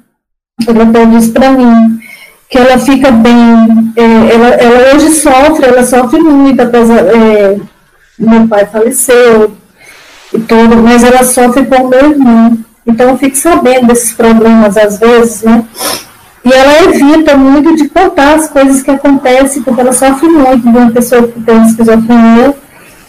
[0.67, 1.99] ela até disse para mim
[2.53, 7.57] que ela fica bem, é, ela, ela hoje sofre, ela sofre muito, apesar, é,
[8.19, 9.57] meu pai faleceu
[10.31, 12.55] e tudo, mas ela sofre com meu irmão.
[12.85, 15.65] Então eu fico sabendo desses problemas às vezes, né?
[16.45, 20.77] E ela evita muito de contar as coisas que acontecem, porque ela sofre muito de
[20.77, 22.53] uma pessoa que tem esquizofrenia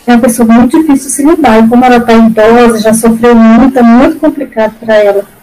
[0.07, 1.63] é uma pessoa muito difícil de se lidar.
[1.63, 5.34] E como ela está idosa, já sofreu muito, é muito complicado para ela.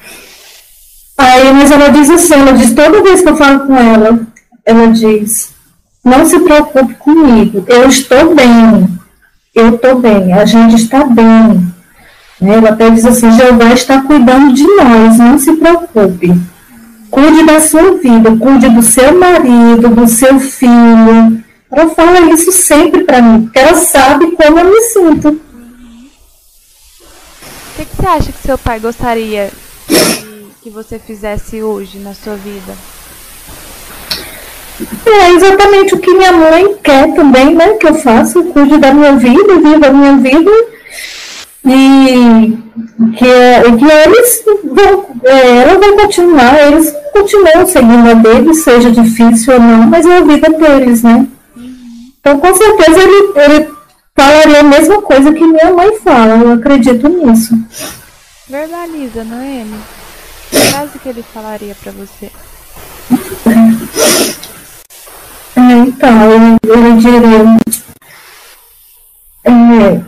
[1.32, 4.20] Aí, mas ela diz assim, ela diz, toda vez que eu falo com ela,
[4.66, 5.52] ela diz,
[6.04, 9.00] não se preocupe comigo, eu estou bem,
[9.56, 11.74] eu estou bem, a gente está bem.
[12.42, 12.56] Né?
[12.56, 16.34] Ela até diz assim, Jeová está cuidando de nós, não se preocupe.
[17.10, 21.42] Cuide da sua vida, cuide do seu marido, do seu filho,
[21.72, 25.30] ela fala isso sempre para mim, porque ela sabe como eu me sinto.
[25.30, 25.40] O
[27.78, 29.50] que, que, você acha que seu pai gostaria
[30.62, 32.74] que, você fizesse hoje na sua vida?
[35.06, 37.74] É exatamente o que minha mãe quer também, né?
[37.74, 40.52] Que eu faça, cuide da minha vida, viva a minha vida.
[41.66, 42.58] E
[43.18, 49.54] que, que eles vão, é, ela vai continuar, eles continuam seguindo a deles, seja difícil
[49.54, 51.28] ou não, mas é a vida deles, né?
[52.20, 53.70] Então, com certeza, ele, ele
[54.16, 56.36] falaria a mesma coisa que minha mãe fala.
[56.38, 57.56] Eu acredito nisso.
[58.48, 60.01] Verbaliza, Noemi.
[60.52, 62.30] Que frase que ele falaria para você?
[65.56, 67.58] É, então, ele, ele diria.
[69.44, 70.02] É,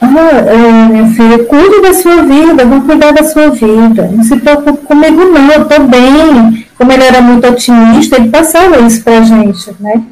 [0.00, 4.10] ah, é, minha filha, cuide da sua vida, vou cuidar da sua vida.
[4.12, 6.66] Não se preocupe comigo, não, eu estou bem.
[6.76, 10.02] Como ele era muito otimista, ele passava isso para a gente, né?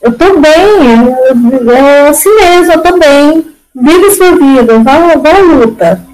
[0.00, 3.46] Eu estou bem, é assim mesmo, eu estou bem.
[3.74, 6.11] Vive sua vida, vá, vá à luta.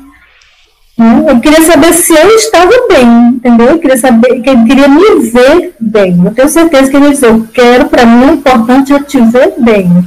[0.98, 3.68] Eu queria saber se eu estava bem, entendeu?
[3.68, 6.20] Eu queria saber, que ele queria me ver bem.
[6.24, 9.54] Eu tenho certeza que ele dizer, eu quero, para mim, o importante é te ver
[9.58, 10.04] bem.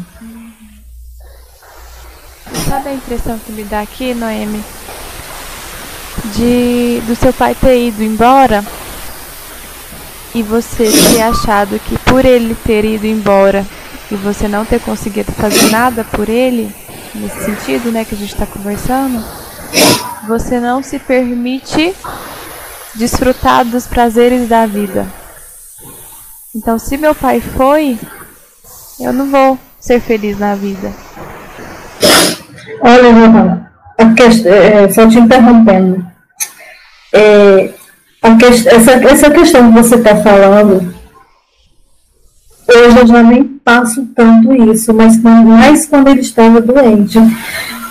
[2.67, 4.62] Sabe a impressão que me dá aqui, Noemi?
[6.36, 8.63] De do seu pai ter ido embora
[10.36, 13.65] e você ter achado que por ele ter ido embora
[14.12, 16.69] e você não ter conseguido fazer nada por ele,
[17.15, 19.23] nesse sentido, né, que a gente está conversando,
[20.27, 21.93] você não se permite
[22.95, 25.07] desfrutar dos prazeres da vida.
[26.55, 27.97] Então, se meu pai foi,
[28.99, 30.91] eu não vou ser feliz na vida.
[32.81, 33.71] Olha, Johanna,
[34.45, 36.05] é, só te interrompendo.
[37.13, 37.73] É,
[38.38, 40.93] que, essa, essa questão que você está falando,
[42.67, 47.19] hoje eu já nem passo tanto isso, mas mais quando ele estava doente.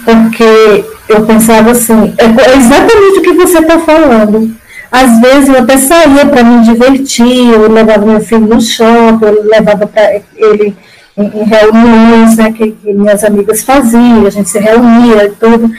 [0.04, 4.55] Porque eu pensava assim, é, é exatamente o que você está falando.
[4.90, 9.44] Às vezes eu até saía para me divertir, eu levava meu filho no shopping, eu
[9.44, 10.77] levava para ele
[11.16, 15.70] em, em reuniões né, que, que, minhas amigas faziam, a gente se reunia e tudo.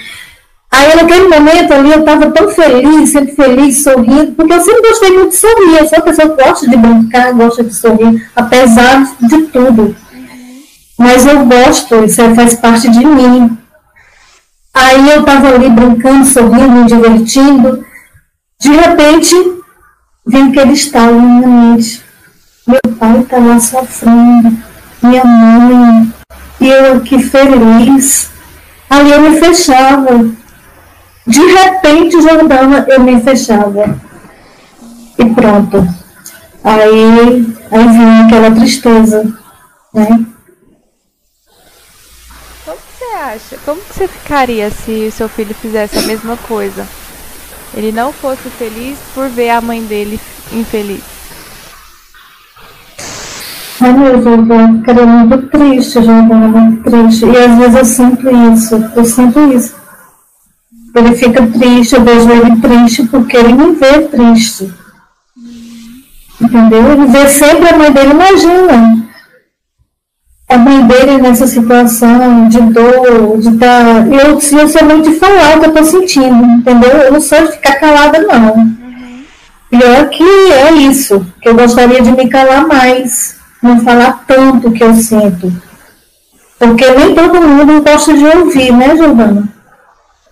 [0.70, 5.12] Aí naquele momento ali eu estava tão feliz, sempre feliz, sorrindo, porque eu sempre gostei
[5.12, 9.16] muito de sorrir, eu sou uma pessoa que gosta de brincar, gosta de sorrir, apesar
[9.20, 9.96] de tudo.
[10.98, 13.58] Mas eu gosto, isso faz parte de mim.
[14.74, 17.86] Aí eu estava ali brincando, sorrindo, me divertindo.
[18.60, 19.36] De repente,
[20.26, 22.04] vem aquele estalo na minha mente.
[22.68, 24.58] Meu pai está lá sofrendo
[25.02, 26.14] minha mãe,
[26.60, 28.30] e eu aqui feliz.
[28.90, 30.30] Ali eu me fechava.
[31.26, 34.00] De repente, Jordana, eu me fechava.
[35.18, 35.88] E pronto.
[36.64, 39.24] Aí, aí vinha aquela tristeza,
[39.94, 40.26] né?
[42.72, 43.58] Como você acha?
[43.66, 46.88] Como que você ficaria se o seu filho fizesse a mesma coisa?
[47.74, 50.20] Ele não fosse feliz por ver a mãe dele
[50.54, 51.04] infeliz.
[53.80, 57.26] Deus, eu ficaria muito triste, Giovana, muito triste.
[57.26, 59.76] E às vezes eu sinto isso, eu sinto isso.
[60.96, 64.74] Ele fica triste, eu vejo ele triste porque ele me vê triste.
[66.40, 66.92] Entendeu?
[66.92, 69.01] Ele vê sempre a mãe dele, imagina.
[70.52, 74.06] A mãe dele nessa situação de dor, de dar.
[74.08, 76.90] Eu, eu sou muito de falar o que eu estou sentindo, entendeu?
[76.90, 78.70] Eu não sou de ficar calada, não.
[79.70, 84.72] Pior que é isso, que eu gostaria de me calar mais não falar tanto o
[84.72, 85.54] que eu sinto.
[86.60, 89.48] Porque nem todo mundo gosta de ouvir, né, Giovana?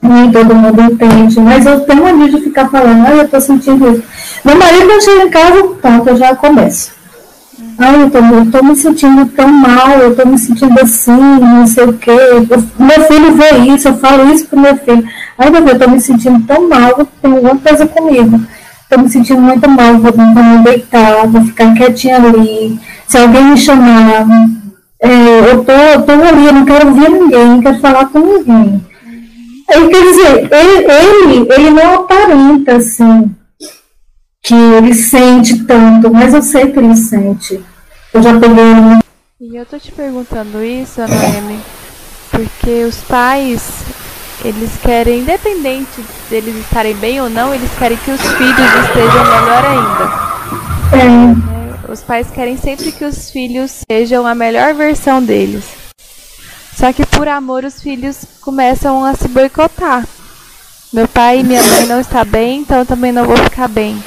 [0.02, 3.92] nem todo mundo entende, mas eu tenho mania de ficar falando, ah, eu tô sentindo
[3.92, 4.04] isso.
[4.46, 6.92] Meu marido, quando chega em casa, pronto, eu já começo.
[7.82, 11.66] Ai, eu tô, eu tô me sentindo tão mal, eu tô me sentindo assim, não
[11.66, 12.12] sei o quê.
[12.12, 12.42] Eu,
[12.78, 15.08] meu filho vê isso, eu falo isso pro meu filho.
[15.38, 18.42] Ai, meu Deus, eu tô me sentindo tão mal, tem alguma coisa comigo.
[18.90, 22.78] Tô me sentindo muito mal, vou, vou me deitar, vou ficar quietinha ali.
[23.08, 24.28] Se alguém me chamar,
[25.02, 28.20] é, eu tô, eu tô ali, eu não quero ouvir ninguém, não quero falar com
[28.20, 28.86] ninguém.
[29.72, 33.32] Aí, quer dizer, ele, ele, ele não aparenta assim
[34.42, 37.64] que ele sente tanto, mas eu sei que ele sente.
[38.14, 39.00] Eu já peguei.
[39.40, 41.60] E eu tô te perguntando isso, Noemi,
[42.32, 43.62] porque os pais,
[44.44, 49.66] eles querem, independente deles estarem bem ou não, eles querem que os filhos estejam melhor
[49.66, 50.30] ainda.
[51.86, 51.92] É.
[51.92, 55.66] Os pais querem sempre que os filhos sejam a melhor versão deles.
[56.76, 60.06] Só que por amor os filhos começam a se boicotar.
[60.92, 64.02] Meu pai e minha mãe não está bem, então eu também não vou ficar bem.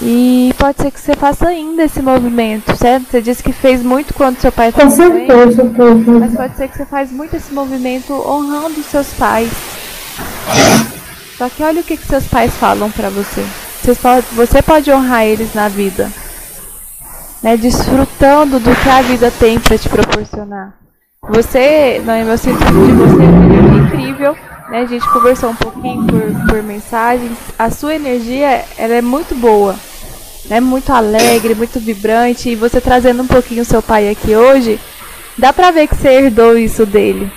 [0.00, 3.10] E pode ser que você faça ainda esse movimento, certo?
[3.10, 6.76] Você disse que fez muito quando seu pai estava certeza, doente, mas pode ser que
[6.76, 9.50] você faz muito esse movimento honrando seus pais.
[11.36, 13.44] Só que olha o que, que seus pais falam para você.
[14.36, 16.10] Você pode honrar eles na vida,
[17.42, 17.56] né?
[17.56, 20.74] Desfrutando do que a vida tem para te proporcionar.
[21.28, 24.36] Você, não é meu sinto de você é incrível
[24.68, 24.80] né?
[24.80, 27.36] A gente conversou um pouquinho por, por mensagens.
[27.58, 29.76] A sua energia, ela é muito boa.
[30.50, 32.50] É muito alegre, muito vibrante.
[32.50, 34.80] E você trazendo um pouquinho o seu pai aqui hoje,
[35.36, 37.30] dá pra ver que você herdou isso dele.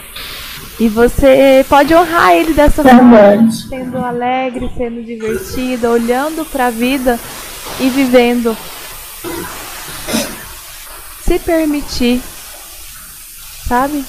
[0.80, 7.18] E você pode honrar ele dessa forma, sendo alegre, sendo divertido, olhando para a vida
[7.80, 8.58] e vivendo.
[11.24, 12.22] Se permitir,
[13.66, 14.04] sabe?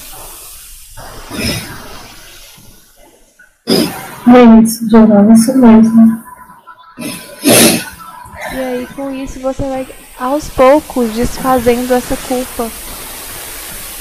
[3.66, 6.24] É isso, Jornal, isso mesmo.
[6.98, 9.86] E aí, com isso, você vai
[10.18, 12.70] aos poucos desfazendo essa culpa.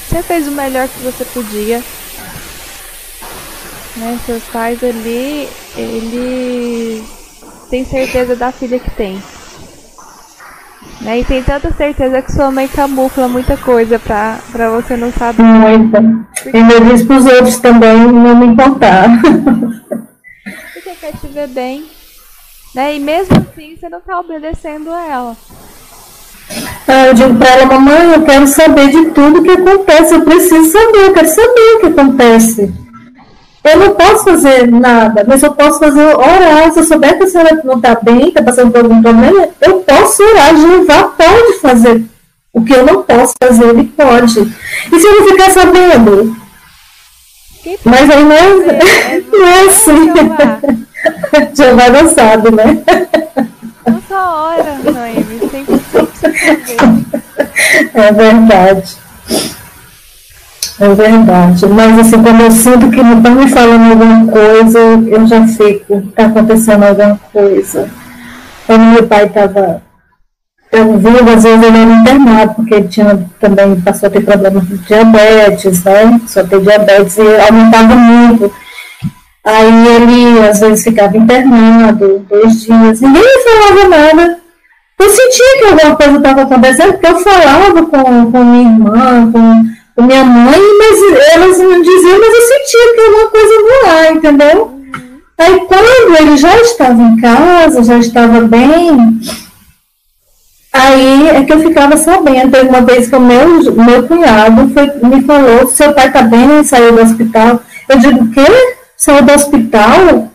[0.07, 1.83] Você fez o melhor que você podia.
[3.97, 4.19] Né?
[4.25, 7.03] Seus pais ali, eles
[7.69, 9.21] têm certeza da filha que tem.
[11.01, 11.19] Né?
[11.19, 15.43] E tem tanta certeza que sua mãe camufla muita coisa pra, pra você não saber.
[15.43, 16.01] Muita.
[16.45, 19.09] E eu disse pros outros também não me contar.
[20.73, 21.85] Porque quer te ver bem.
[22.73, 22.95] Né?
[22.95, 25.37] E mesmo assim você não tá obedecendo a ela.
[26.87, 30.71] Ah, eu digo pra ela, mamãe, eu quero saber de tudo que acontece, eu preciso
[30.71, 32.84] saber, eu quero saber o que acontece.
[33.65, 36.71] Eu não posso fazer nada, mas eu posso fazer orar.
[36.71, 39.79] Se eu souber que a senhora não está bem, está passando por algum problema, eu
[39.79, 40.55] posso orar.
[40.55, 42.05] Jeová pode fazer
[42.53, 44.39] o que eu não posso fazer, ele pode.
[44.39, 46.37] E se eu não ficar sabendo?
[47.83, 50.13] Mas aí não é, é, não é assim.
[51.55, 52.83] Jeová não sabe, né?
[53.87, 57.95] Nossa hora, Noemi, sempre, sempre saber.
[57.95, 58.97] É verdade.
[60.79, 61.65] É verdade.
[61.67, 66.03] Mas assim, quando eu sinto que não estão me falando alguma coisa, eu já fico,
[66.09, 67.89] está acontecendo alguma coisa.
[68.67, 69.81] Quando meu pai estava
[70.71, 74.77] vivo, às vezes ele era internado, porque ele tinha também passou a ter problemas de
[74.79, 76.19] diabetes, né?
[76.27, 78.51] Só ter diabetes e aumentava muito.
[79.45, 84.39] Aí ele às vezes ficava internado, dois dias, ninguém falava nada.
[84.97, 89.74] Eu sentia que alguma coisa estava acontecendo, porque eu falava com, com minha irmã, com
[90.03, 94.63] minha mãe, mas elas não diziam, mas eu sentia que alguma coisa no ar, entendeu?
[94.65, 95.21] Uhum.
[95.37, 99.19] Aí quando ele já estava em casa, já estava bem,
[100.73, 102.51] aí é que eu ficava sabendo.
[102.51, 106.63] Teve uma vez que o meu, meu cunhado foi, me falou, seu pai está bem,
[106.63, 107.61] saiu do hospital.
[107.87, 108.75] Eu digo, o quê?
[108.97, 110.29] Saiu do hospital?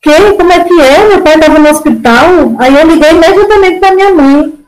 [0.00, 0.32] Que?
[0.32, 1.08] Como é que é?
[1.08, 2.56] Meu pai estava no hospital.
[2.58, 4.61] Aí eu liguei imediatamente para minha mãe.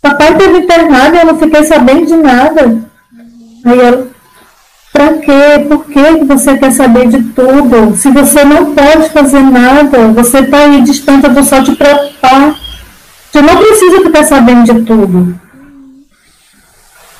[0.00, 2.78] Papai teve internado e eu não fiquei sabendo de nada.
[3.64, 4.08] Aí ela,
[4.92, 5.64] pra quê?
[5.68, 7.96] Por que você quer saber de tudo?
[7.96, 12.54] Se você não pode fazer nada, você está aí distante, vou só te preocupar.
[13.30, 15.48] Você não precisa ficar sabendo de tudo.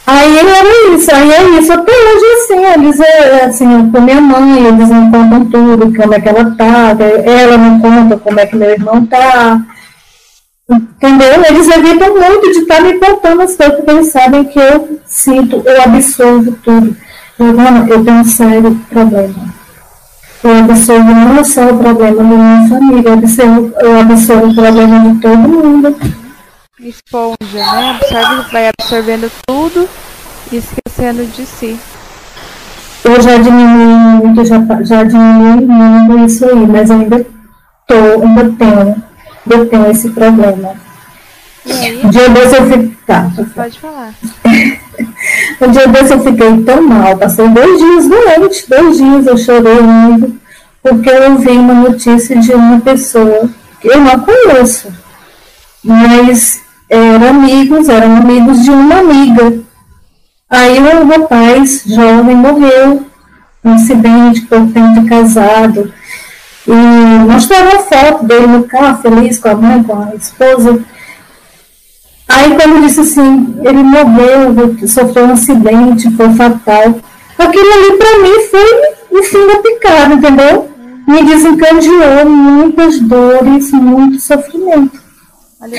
[0.07, 1.70] Aí era isso, aí é isso.
[1.70, 6.20] Até hoje, assim, eles, é, assim, com minha mãe, eles não contam tudo, como é
[6.20, 9.61] que ela tá, ela não conta como é que meu irmão tá.
[10.70, 11.44] Entendeu?
[11.48, 15.62] Eles evitam muito de estar me contando as coisas, porque eles sabem que eu sinto,
[15.64, 16.94] eu absorvo tudo.
[17.38, 19.54] Giovana, eu tenho um sério problema.
[20.42, 25.14] Eu absorvo não só o problema da minha família, eu absorvo, eu absorvo o problema
[25.14, 25.96] de todo mundo.
[26.80, 27.98] Esponja, né?
[28.00, 29.88] Absorve, vai absorvendo tudo
[30.52, 31.78] e esquecendo de si.
[33.04, 37.26] eu já diminui muito, já, já diminui muito isso aí, mas ainda
[37.86, 39.02] tô, ainda tenho,
[39.55, 40.74] ainda tenho esse problema.
[42.05, 42.99] Um dia desse eu fiquei.
[43.07, 44.12] Tá, Pode falar.
[45.61, 49.80] um dia desse eu fiquei tão mal, passei dois dias doente, dois dias eu chorei
[49.80, 50.36] muito,
[50.82, 53.49] porque eu ouvi uma notícia de uma pessoa
[53.80, 54.92] que eu não conheço,
[55.82, 59.61] mas eram amigos, eram amigos de uma amiga.
[60.51, 63.07] Aí o rapaz jovem morreu,
[63.64, 65.92] um acidente, pouco tempo casado,
[66.68, 70.84] e mostrava a foto dele no carro, feliz com a mãe, com a esposa.
[72.28, 77.00] Aí quando disse assim, ele morreu, sofreu um acidente, foi fatal.
[77.38, 80.70] Aquilo ali para mim foi o fim da picada, entendeu?
[81.06, 85.00] Me desencadeou muitas dores, muito sofrimento.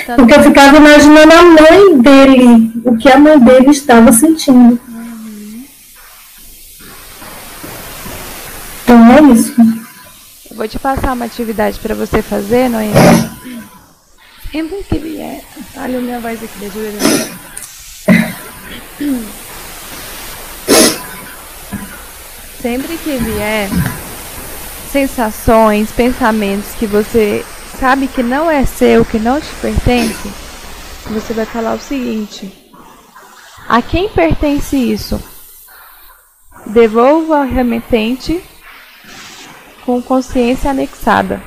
[0.07, 4.79] Tá Porque eu ficava imaginando a mãe dele, o que a mãe dele estava sentindo.
[4.87, 5.63] Uhum.
[8.83, 9.88] Então é isso.
[10.59, 12.91] Vou te passar uma atividade para você fazer, Noemi.
[14.51, 15.41] Sempre que vier.
[15.77, 16.99] Olha a minha voz aqui, deixa eu ver.
[22.61, 23.69] Sempre que vier
[24.91, 27.45] sensações, pensamentos que você
[27.79, 30.29] sabe que não é seu, que não te pertence,
[31.05, 32.51] você vai falar o seguinte:
[33.69, 35.23] A quem pertence isso?
[36.65, 38.43] Devolva ao remetente
[39.89, 41.41] com consciência anexada.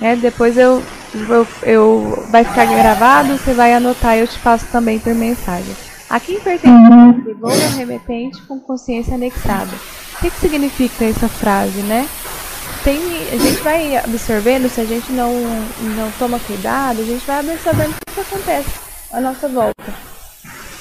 [0.00, 0.80] É, depois eu
[1.12, 5.74] eu, eu, vai ficar gravado, você vai anotar e eu te passo também por mensagem.
[6.08, 7.20] A quem pertence uhum.
[7.24, 9.72] devolva remetente com consciência anexada.
[10.14, 12.08] O que, que significa essa frase, né?
[12.84, 12.98] Tem,
[13.32, 15.34] a gente vai absorvendo, se a gente não,
[15.96, 18.70] não toma cuidado, a gente vai absorvendo o que acontece
[19.12, 19.92] à nossa volta.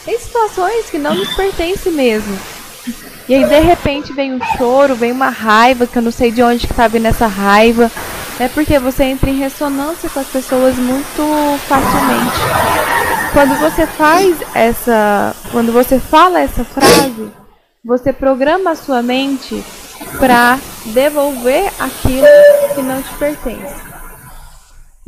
[0.05, 2.60] Tem situações que não nos pertencem mesmo.
[3.31, 6.43] E aí de repente vem um choro, vem uma raiva, que eu não sei de
[6.43, 7.89] onde que tá vindo essa raiva.
[8.37, 12.37] É porque você entra em ressonância com as pessoas muito facilmente.
[13.31, 17.31] Quando você faz essa, quando você fala essa frase,
[17.85, 19.63] você programa a sua mente
[20.19, 22.27] para devolver aquilo
[22.75, 23.81] que não te pertence.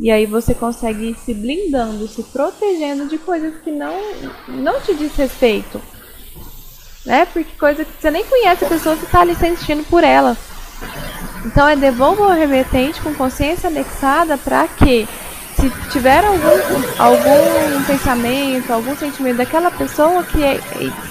[0.00, 3.94] E aí você consegue ir se blindando, se protegendo de coisas que não
[4.48, 5.78] não te diz respeito.
[7.04, 7.26] Né?
[7.32, 10.36] Porque coisa que você nem conhece a pessoa que está ali sentindo por ela.
[11.44, 15.06] Então é devolva o remetente com consciência anexada para que
[15.60, 16.48] se tiver algum,
[16.98, 20.60] algum pensamento, algum sentimento daquela pessoa que, é,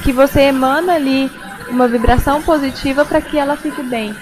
[0.04, 1.32] que você emana ali
[1.70, 4.16] uma vibração positiva para que ela fique bem.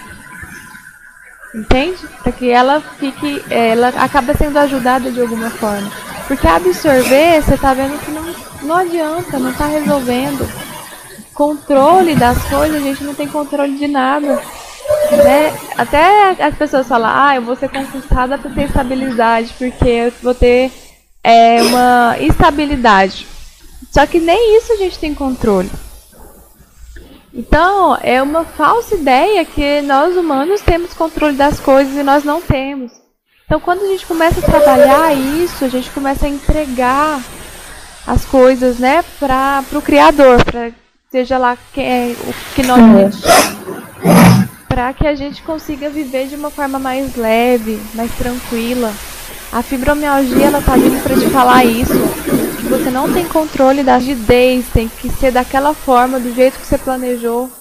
[1.53, 2.07] Entende?
[2.23, 5.91] Para que ela fique, ela acaba sendo ajudada de alguma forma.
[6.27, 10.47] Porque absorver, você está vendo que não, não adianta, não está resolvendo.
[11.41, 14.39] Controle das coisas, a gente não tem controle de nada.
[15.11, 15.59] Né?
[15.75, 20.35] Até as pessoas falam, ah, eu vou ser conquistada para ter estabilidade, porque eu vou
[20.35, 20.71] ter
[21.23, 23.25] é, uma estabilidade.
[23.89, 25.71] Só que nem isso a gente tem controle.
[27.33, 32.39] Então, é uma falsa ideia que nós humanos temos controle das coisas e nós não
[32.39, 32.91] temos.
[33.47, 37.19] Então, quando a gente começa a trabalhar isso, a gente começa a entregar
[38.05, 40.80] as coisas, né, para o Criador, para
[41.11, 43.21] seja lá quem é, o que nós
[44.67, 48.93] para que a gente consiga viver de uma forma mais leve, mais tranquila.
[49.51, 51.91] A fibromialgia ela tá vindo para te falar isso.
[52.57, 56.65] Que você não tem controle da rigidez, tem que ser daquela forma, do jeito que
[56.65, 57.51] você planejou.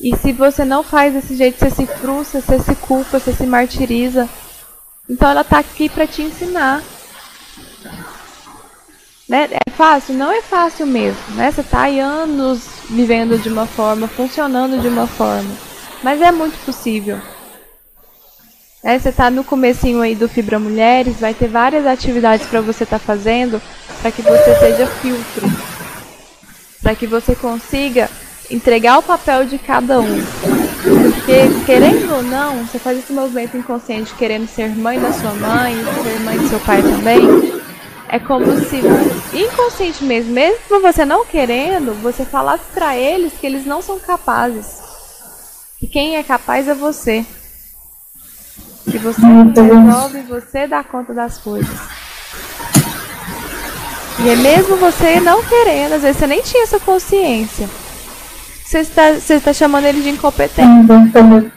[0.00, 3.46] E se você não faz desse jeito, você se frustra, você se culpa, você se
[3.46, 4.28] martiriza.
[5.08, 6.80] Então ela tá aqui para te ensinar.
[9.30, 9.48] Né?
[9.52, 10.14] É fácil?
[10.14, 11.20] Não é fácil mesmo.
[11.36, 11.52] Né?
[11.52, 15.48] Você está aí anos vivendo de uma forma, funcionando de uma forma.
[16.02, 17.16] Mas é muito possível.
[18.82, 22.82] É, você está no comecinho aí do Fibra Mulheres, vai ter várias atividades para você
[22.82, 23.62] estar tá fazendo
[24.02, 25.48] para que você seja filtro.
[26.82, 28.10] Para que você consiga
[28.50, 30.24] entregar o papel de cada um.
[30.82, 35.76] Porque, querendo ou não, você faz esse movimento inconsciente querendo ser mãe da sua mãe,
[36.02, 37.60] ser mãe do seu pai também
[38.12, 38.80] é como se
[39.32, 44.80] inconscientemente, mesmo você não querendo, você falasse para eles que eles não são capazes.
[45.78, 47.24] Que quem é capaz é você.
[48.90, 51.70] Que você resolve, você dá conta das coisas.
[54.18, 57.70] E é mesmo você não querendo, às vezes você nem tinha essa consciência.
[58.70, 60.86] Você está, você está chamando ele de incompetente.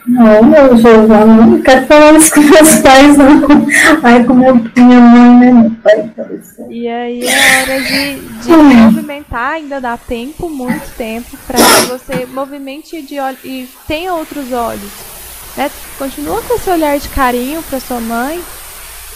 [0.04, 3.66] Não, meu Jeová, não quero falar isso com meus pais, não.
[4.02, 6.10] Aí com minha mãe, né, pai.
[6.68, 12.26] E aí é hora de, de movimentar, ainda dá tempo, muito tempo, para que você
[12.26, 14.90] movimente de olho e tenha outros olhos.
[15.56, 15.70] Né?
[15.96, 18.42] Continua com esse olhar de carinho para sua mãe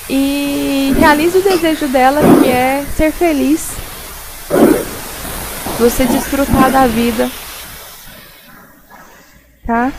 [0.09, 3.73] e realize o desejo dela, que é ser feliz.
[5.81, 7.29] Você desfrutar da vida
[9.69, 9.93] tá?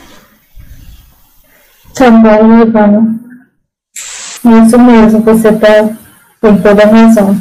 [1.93, 3.19] Tá bom, Ivana.
[4.65, 5.89] Isso mesmo, você tá,
[6.41, 7.39] tem toda a razão.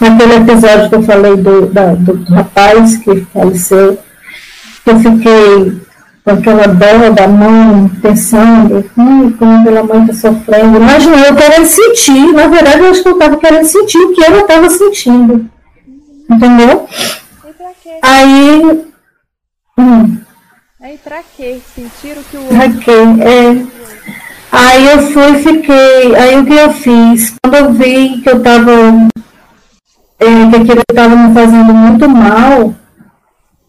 [0.00, 3.98] Naquele episódio que eu falei do, da, do rapaz que faleceu,
[4.84, 5.80] eu fiquei
[6.24, 10.76] com aquela dor da mãe, pensando, hum, como aquela mãe está sofrendo.
[10.76, 14.24] Imagina, eu querendo sentir, na verdade eu acho que eu estava querendo sentir o que
[14.24, 15.48] ela estava sentindo.
[16.28, 16.86] Entendeu?
[18.02, 18.84] Aí.
[19.78, 20.20] Hum,
[20.90, 21.60] Aí pra quê?
[21.72, 22.56] Sentir o que o outro.
[22.56, 22.90] Pra quê?
[23.22, 23.64] É.
[24.50, 26.16] Aí eu fui fiquei.
[26.16, 27.32] Aí o que eu fiz?
[27.40, 28.72] Quando eu vi que eu tava.
[30.18, 32.74] É, que aquilo estava me fazendo muito mal.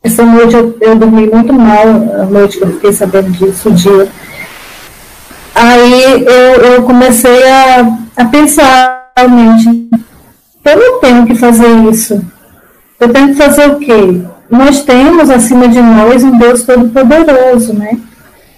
[0.01, 1.85] Essa noite eu, eu dormi muito mal,
[2.21, 4.09] a noite que eu fiquei sabendo disso, o dia.
[5.53, 9.89] Aí eu, eu comecei a, a pensar realmente,
[10.65, 12.19] eu não tenho que fazer isso.
[12.99, 14.25] Eu tenho que fazer o quê?
[14.51, 17.97] Nós temos acima de nós um Deus Todo-Poderoso, né?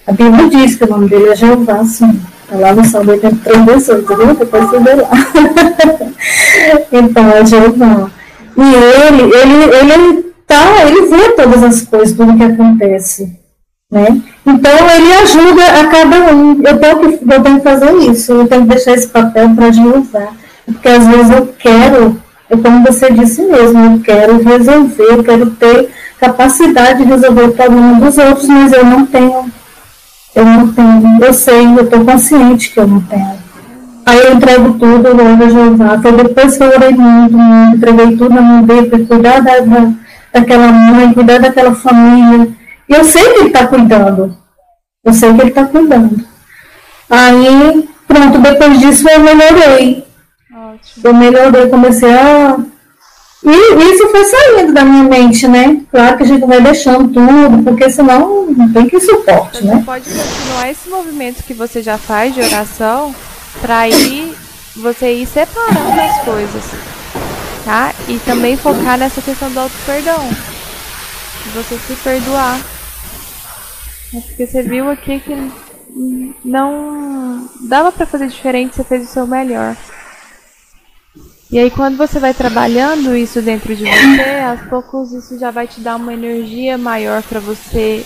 [0.08, 2.20] A Bíblia diz que o nome dele é Jeová, sim.
[2.44, 4.34] Está lá no Salmo 83, 18, viu?
[4.34, 5.10] Depois você vê lá.
[6.92, 8.10] então, é Jeová.
[8.58, 13.40] E ele, ele, ele tá, ele vê todas as coisas, tudo que acontece.
[13.92, 14.20] Né?
[14.48, 16.60] Então, ele ajuda a cada um.
[16.64, 19.72] Eu tenho, que, eu tenho que fazer isso, eu tenho que deixar esse papel para
[19.72, 20.30] Jeová.
[20.66, 22.23] Porque às vezes eu quero
[22.54, 25.90] é como você disse mesmo, eu quero resolver, eu quero ter
[26.20, 29.52] capacidade de resolver o problema dos outros, mas eu não tenho.
[30.36, 31.24] Eu não tenho.
[31.24, 33.44] Eu sei, eu estou consciente que eu não tenho.
[34.06, 36.02] Aí eu entrego tudo, eu a Jeová.
[36.02, 37.38] Foi depois que eu orei muito,
[37.76, 39.92] entreguei tudo na mão para cuidar da, da,
[40.34, 42.50] daquela mãe, cuidar daquela família.
[42.90, 44.36] E eu sei que ele está cuidando.
[45.06, 46.18] Eu sei que ele está cuidando.
[47.10, 50.06] Aí, pronto, depois disso eu melhorei.
[50.84, 51.08] Ótimo.
[51.08, 52.58] Eu melhorei, comecei a.
[53.46, 55.82] E isso foi saindo da minha mente, né?
[55.92, 59.84] Claro que a gente vai deixando tudo, porque senão não tem que suporte, você né?
[59.86, 63.14] pode continuar esse movimento que você já faz de oração
[63.62, 64.34] para ir
[64.76, 66.64] você ir separando as coisas,
[67.66, 67.94] tá?
[68.08, 70.28] E também focar nessa questão do auto perdão,
[71.54, 72.60] você se perdoar,
[74.12, 75.52] porque você viu aqui que
[76.44, 79.76] não dava para fazer diferente, você fez o seu melhor.
[81.54, 85.68] E aí quando você vai trabalhando isso dentro de você, aos poucos isso já vai
[85.68, 88.04] te dar uma energia maior para você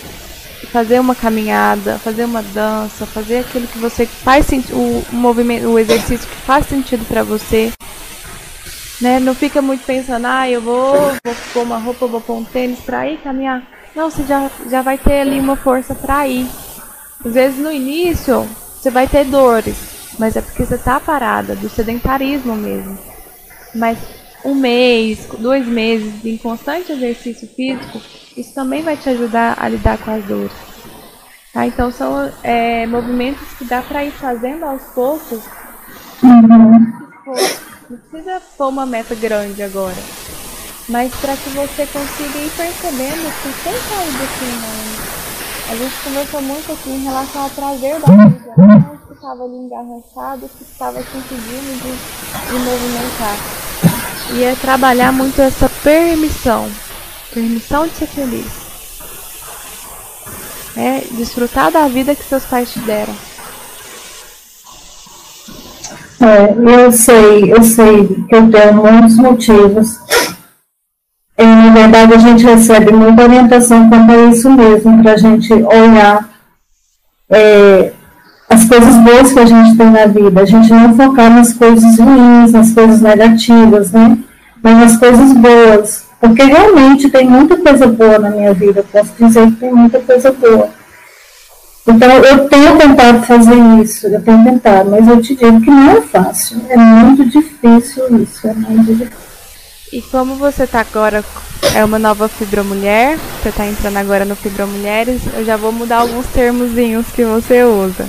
[0.69, 5.79] fazer uma caminhada, fazer uma dança, fazer aquilo que você faz o, o movimento, o
[5.79, 7.71] exercício que faz sentido para você.
[8.99, 9.17] Né?
[9.17, 12.81] Não fica muito pensando, ah, eu vou, vou pôr uma roupa, vou pôr um tênis
[12.81, 13.63] para ir caminhar.
[13.95, 16.45] Não, você já, já vai ter ali uma força para ir.
[17.25, 18.45] Às vezes no início
[18.77, 19.77] você vai ter dores,
[20.19, 23.15] mas é porque você está parada, do sedentarismo mesmo.
[23.74, 23.97] Mas
[24.43, 28.01] um mês, dois meses de constante exercício físico,
[28.36, 30.51] isso também vai te ajudar a lidar com as dores.
[31.53, 31.65] Tá?
[31.65, 35.41] Então são é, movimentos que dá para ir fazendo aos poucos.
[37.89, 39.95] Não precisa pôr uma meta grande agora.
[40.88, 45.18] Mas para que você consiga ir percebendo que tem saída assim, né?
[45.70, 49.06] A gente conversou muito aqui em relação ao prazer da vida.
[49.28, 51.91] Estava ali engarrafado, que estava se impedindo de,
[52.47, 53.36] de movimentar.
[54.34, 56.71] E é trabalhar muito essa permissão.
[57.34, 58.47] Permissão de ser feliz.
[60.78, 63.13] É desfrutar da vida que seus pais te deram.
[66.21, 69.99] É, eu sei, eu sei que eu tenho muitos motivos.
[71.38, 75.51] E, na verdade, a gente recebe muita orientação quanto a isso mesmo, para a gente
[75.51, 76.30] olhar
[77.30, 77.91] é,
[78.49, 81.99] as coisas boas que a gente tem na vida, a gente não focar nas coisas
[81.99, 84.17] ruins, nas coisas negativas, né?
[84.63, 86.05] Mas nas coisas boas.
[86.19, 90.31] Porque realmente tem muita coisa boa na minha vida, posso dizer que tem muita coisa
[90.31, 90.69] boa.
[91.87, 95.91] Então eu tenho tentado fazer isso, eu tenho tentado, mas eu te digo que não
[95.91, 99.27] é fácil, é muito difícil isso, é muito difícil.
[99.93, 101.23] E como você está agora,
[101.73, 105.71] é uma nova Fibra Mulher, você está entrando agora no Fibra Mulheres, eu já vou
[105.71, 108.05] mudar alguns termozinhos que você usa.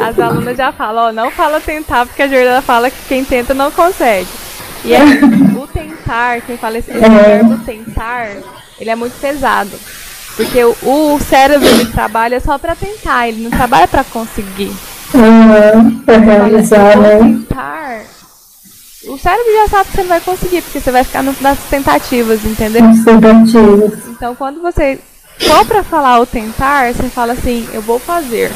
[0.00, 3.54] As alunas já falam, ó, não fala tentar, porque a Jordana fala que quem tenta
[3.54, 4.28] não consegue.
[4.84, 5.20] E aí,
[5.56, 6.98] o tentar, quem fala esse, é.
[6.98, 8.28] verbo tentar,
[8.78, 9.72] ele é muito pesado.
[10.36, 14.72] Porque o, o cérebro ele trabalha só para tentar, ele não trabalha para conseguir.
[15.14, 17.18] Uhum, pra realizar, né?
[17.18, 18.02] Tentar,
[19.08, 22.44] o cérebro já sabe que você não vai conseguir, porque você vai ficar nas tentativas,
[22.44, 22.82] entendeu?
[22.82, 24.06] Nas tentativas.
[24.08, 24.98] Então quando você
[25.38, 28.50] for para falar o tentar, você fala assim, eu vou fazer.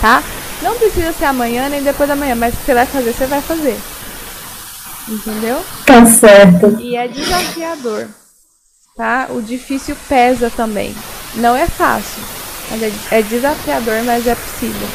[0.00, 0.22] Tá?
[0.62, 3.40] Não precisa ser amanhã nem depois da manhã, mas se você vai fazer, você vai
[3.42, 3.78] fazer.
[5.08, 5.64] Entendeu?
[5.86, 6.78] Tá certo.
[6.80, 8.08] E é desafiador.
[8.96, 9.26] Tá?
[9.30, 10.94] O difícil pesa também.
[11.34, 12.22] Não é fácil.
[12.70, 14.88] Mas é, é desafiador, mas é possível.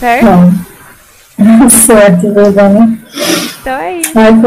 [0.00, 0.24] Certo?
[0.24, 0.77] Bom.
[1.86, 2.98] certo, verdade.
[3.60, 4.12] Então é isso.
[4.18, 4.40] Ai,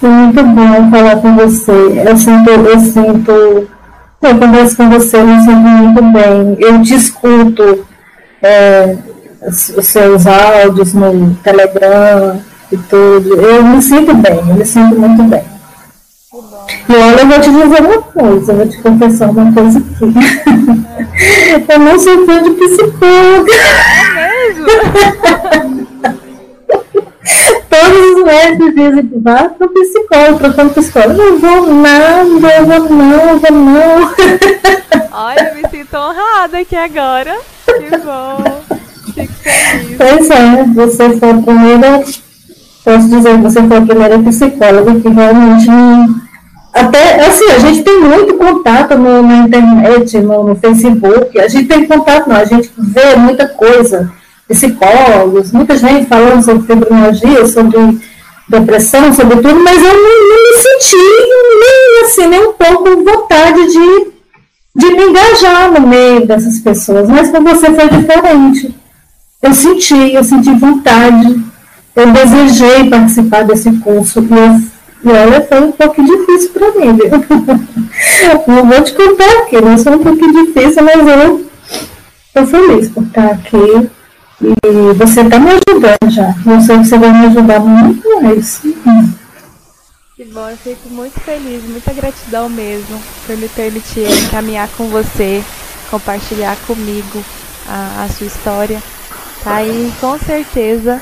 [0.00, 1.72] foi, muito bom falar com você.
[2.06, 3.68] Eu sinto, eu sinto,
[4.22, 6.56] eu converso com você, eu me sinto muito bem.
[6.58, 7.86] Eu te escuto
[8.42, 8.96] é,
[9.42, 12.40] os seus áudios no Telegram
[12.70, 13.34] e tudo.
[13.40, 15.42] Eu me sinto bem, eu me sinto muito bem.
[16.88, 20.04] E olha, eu vou te dizer uma coisa, eu vou te confessar uma coisa aqui.
[21.72, 23.52] eu não sou fã de psicóloga.
[24.16, 24.66] É mesmo?
[28.30, 31.14] Médicos dizem vá para o psicólogo, para o psicólogo.
[31.14, 34.14] Não vou nada, eu vou não, eu vou não.
[35.12, 37.36] Olha, eu me sinto honrada aqui agora.
[37.66, 38.62] Que bom.
[39.14, 39.96] Fico feliz.
[39.96, 42.04] Pois é, você foi a primeira,
[42.84, 45.68] posso dizer que você foi a primeira psicóloga que realmente
[46.72, 51.66] até assim, a gente tem muito contato no, na internet, no, no, Facebook, a gente
[51.66, 54.12] tem contato, não, a gente vê muita coisa,
[54.48, 57.76] psicólogos, muita gente falando sobre fibromialgia, sobre
[58.50, 60.96] depressão, sobre tudo, mas eu não, não me senti
[61.60, 64.10] nem assim, nem um pouco vontade de,
[64.74, 68.74] de me engajar no meio dessas pessoas, mas com você foi diferente.
[69.40, 71.40] Eu senti, eu senti vontade,
[71.94, 74.70] eu desejei participar desse curso, e eu
[75.02, 77.10] e olha, foi um pouco difícil para mim, viu?
[78.46, 81.46] Não vou te contar aqui, mas foi um pouco difícil, mas eu
[82.26, 83.90] estou feliz por estar aqui.
[84.42, 86.34] E você está me ajudando já.
[86.46, 88.62] Não sei se você vai me ajudar muito mais.
[90.16, 95.42] Que bom, eu fico muito feliz, muita gratidão mesmo por me permitir caminhar com você,
[95.90, 97.22] compartilhar comigo
[97.68, 98.82] a, a sua história.
[99.44, 99.62] Tá?
[99.62, 101.00] E com certeza,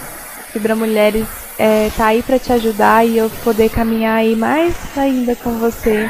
[0.52, 1.26] Fibra Mulheres
[1.58, 6.08] é, tá aí para te ajudar e eu poder caminhar aí mais ainda com você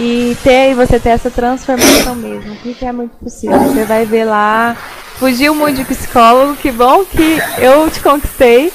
[0.00, 3.58] e ter você ter essa transformação mesmo, que é muito possível.
[3.58, 4.74] Você vai ver lá,
[5.18, 8.72] fugiu muito de psicólogo, que bom que eu te conquistei.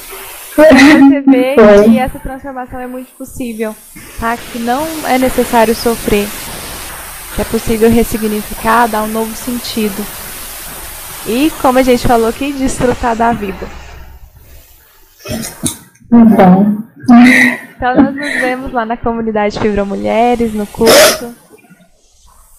[0.55, 3.75] Você vê que essa transformação é muito possível,
[4.19, 4.37] tá?
[4.37, 6.27] Que não é necessário sofrer,
[7.33, 10.05] que é possível ressignificar, dar um novo sentido.
[11.25, 13.67] E como a gente falou aqui, desfrutar da vida.
[16.13, 16.83] Então.
[17.75, 21.35] Então nós nos vemos lá na comunidade Fibra Mulheres, no curso.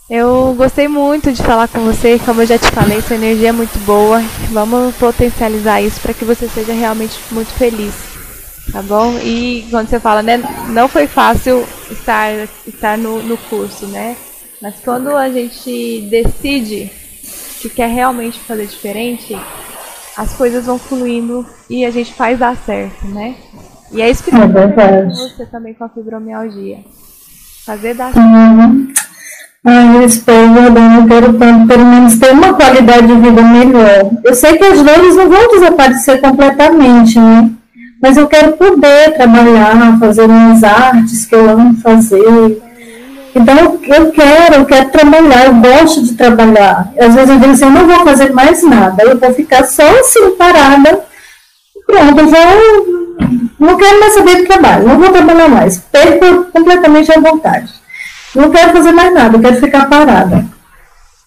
[0.09, 3.53] Eu gostei muito de falar com você, como eu já te falei, sua energia é
[3.53, 4.23] muito boa.
[4.51, 7.93] Vamos potencializar isso para que você seja realmente muito feliz,
[8.71, 9.19] tá bom?
[9.19, 12.31] E quando você fala, né, não foi fácil estar,
[12.67, 14.17] estar no, no curso, né?
[14.63, 16.91] Mas quando a gente decide
[17.61, 19.37] que quer realmente fazer diferente,
[20.17, 23.35] as coisas vão fluindo e a gente faz dar certo, né?
[23.93, 26.79] E é isso que é com você também com a fibromialgia.
[27.65, 28.27] Fazer dar certo.
[28.27, 28.93] Uhum.
[29.65, 30.53] Ai, eu espero,
[31.09, 34.11] quero tanto, pelo menos ter uma qualidade de vida melhor.
[34.25, 37.51] Eu sei que as dores não vão desaparecer completamente, né?
[38.01, 42.63] Mas eu quero poder trabalhar, fazer minhas artes que eu amo fazer,
[43.37, 46.91] então, eu quero, eu quero trabalhar, eu gosto de trabalhar.
[46.99, 49.87] Às vezes eu digo assim, eu não vou fazer mais nada, eu vou ficar só
[50.01, 51.05] assim, parada.
[51.87, 53.46] Pronto, eu vou.
[53.59, 55.79] Não quero mais saber do trabalho, não vou trabalhar mais.
[55.79, 57.73] Perco completamente a vontade.
[58.35, 60.56] Não quero fazer mais nada, quero ficar parada.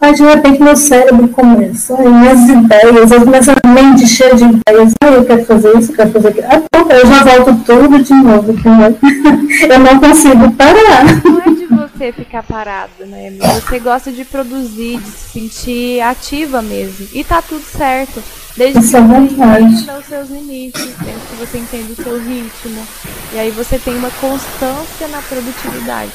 [0.02, 4.94] Aí de repente meu cérebro começa, aí minhas ideias, as minhas mente cheia de ideias,
[5.04, 6.48] ah, eu quero fazer isso, eu quero fazer aquilo.
[6.50, 8.54] Ah, pronto, eu já volto tudo de novo.
[9.70, 11.04] Eu não consigo parar.
[11.24, 13.34] Não é de você ficar parado, né?
[13.56, 17.08] Você gosta de produzir, de se sentir ativa mesmo.
[17.14, 18.24] E tá tudo certo.
[18.56, 22.20] Desde Isso que é você entenda os seus limites, desde que você entenda o seu
[22.20, 22.88] ritmo.
[23.34, 26.14] E aí você tem uma constância na produtividade.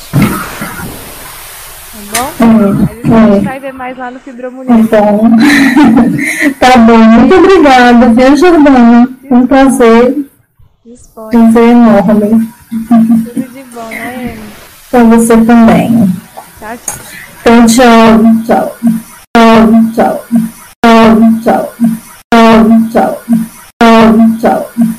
[1.95, 2.33] Tá bom?
[2.41, 3.43] A gente uhum.
[3.45, 4.81] vai ver mais lá no Fibromunismo.
[4.81, 5.31] Então, bom.
[6.59, 6.99] tá bom.
[6.99, 9.09] Muito obrigada, viu, Jordana?
[9.31, 10.27] Um prazer.
[10.87, 12.53] Um Prazer enorme.
[12.89, 14.37] Tudo de bom, né,
[14.91, 16.13] Para você também.
[16.59, 16.97] Tchau, tchau.
[17.41, 18.77] Então, tchau, tchau.
[19.37, 20.25] Tchau, tchau.
[20.83, 21.75] Tchau, tchau.
[22.33, 23.23] Tchau, tchau.
[23.81, 24.94] Tchau, tchau.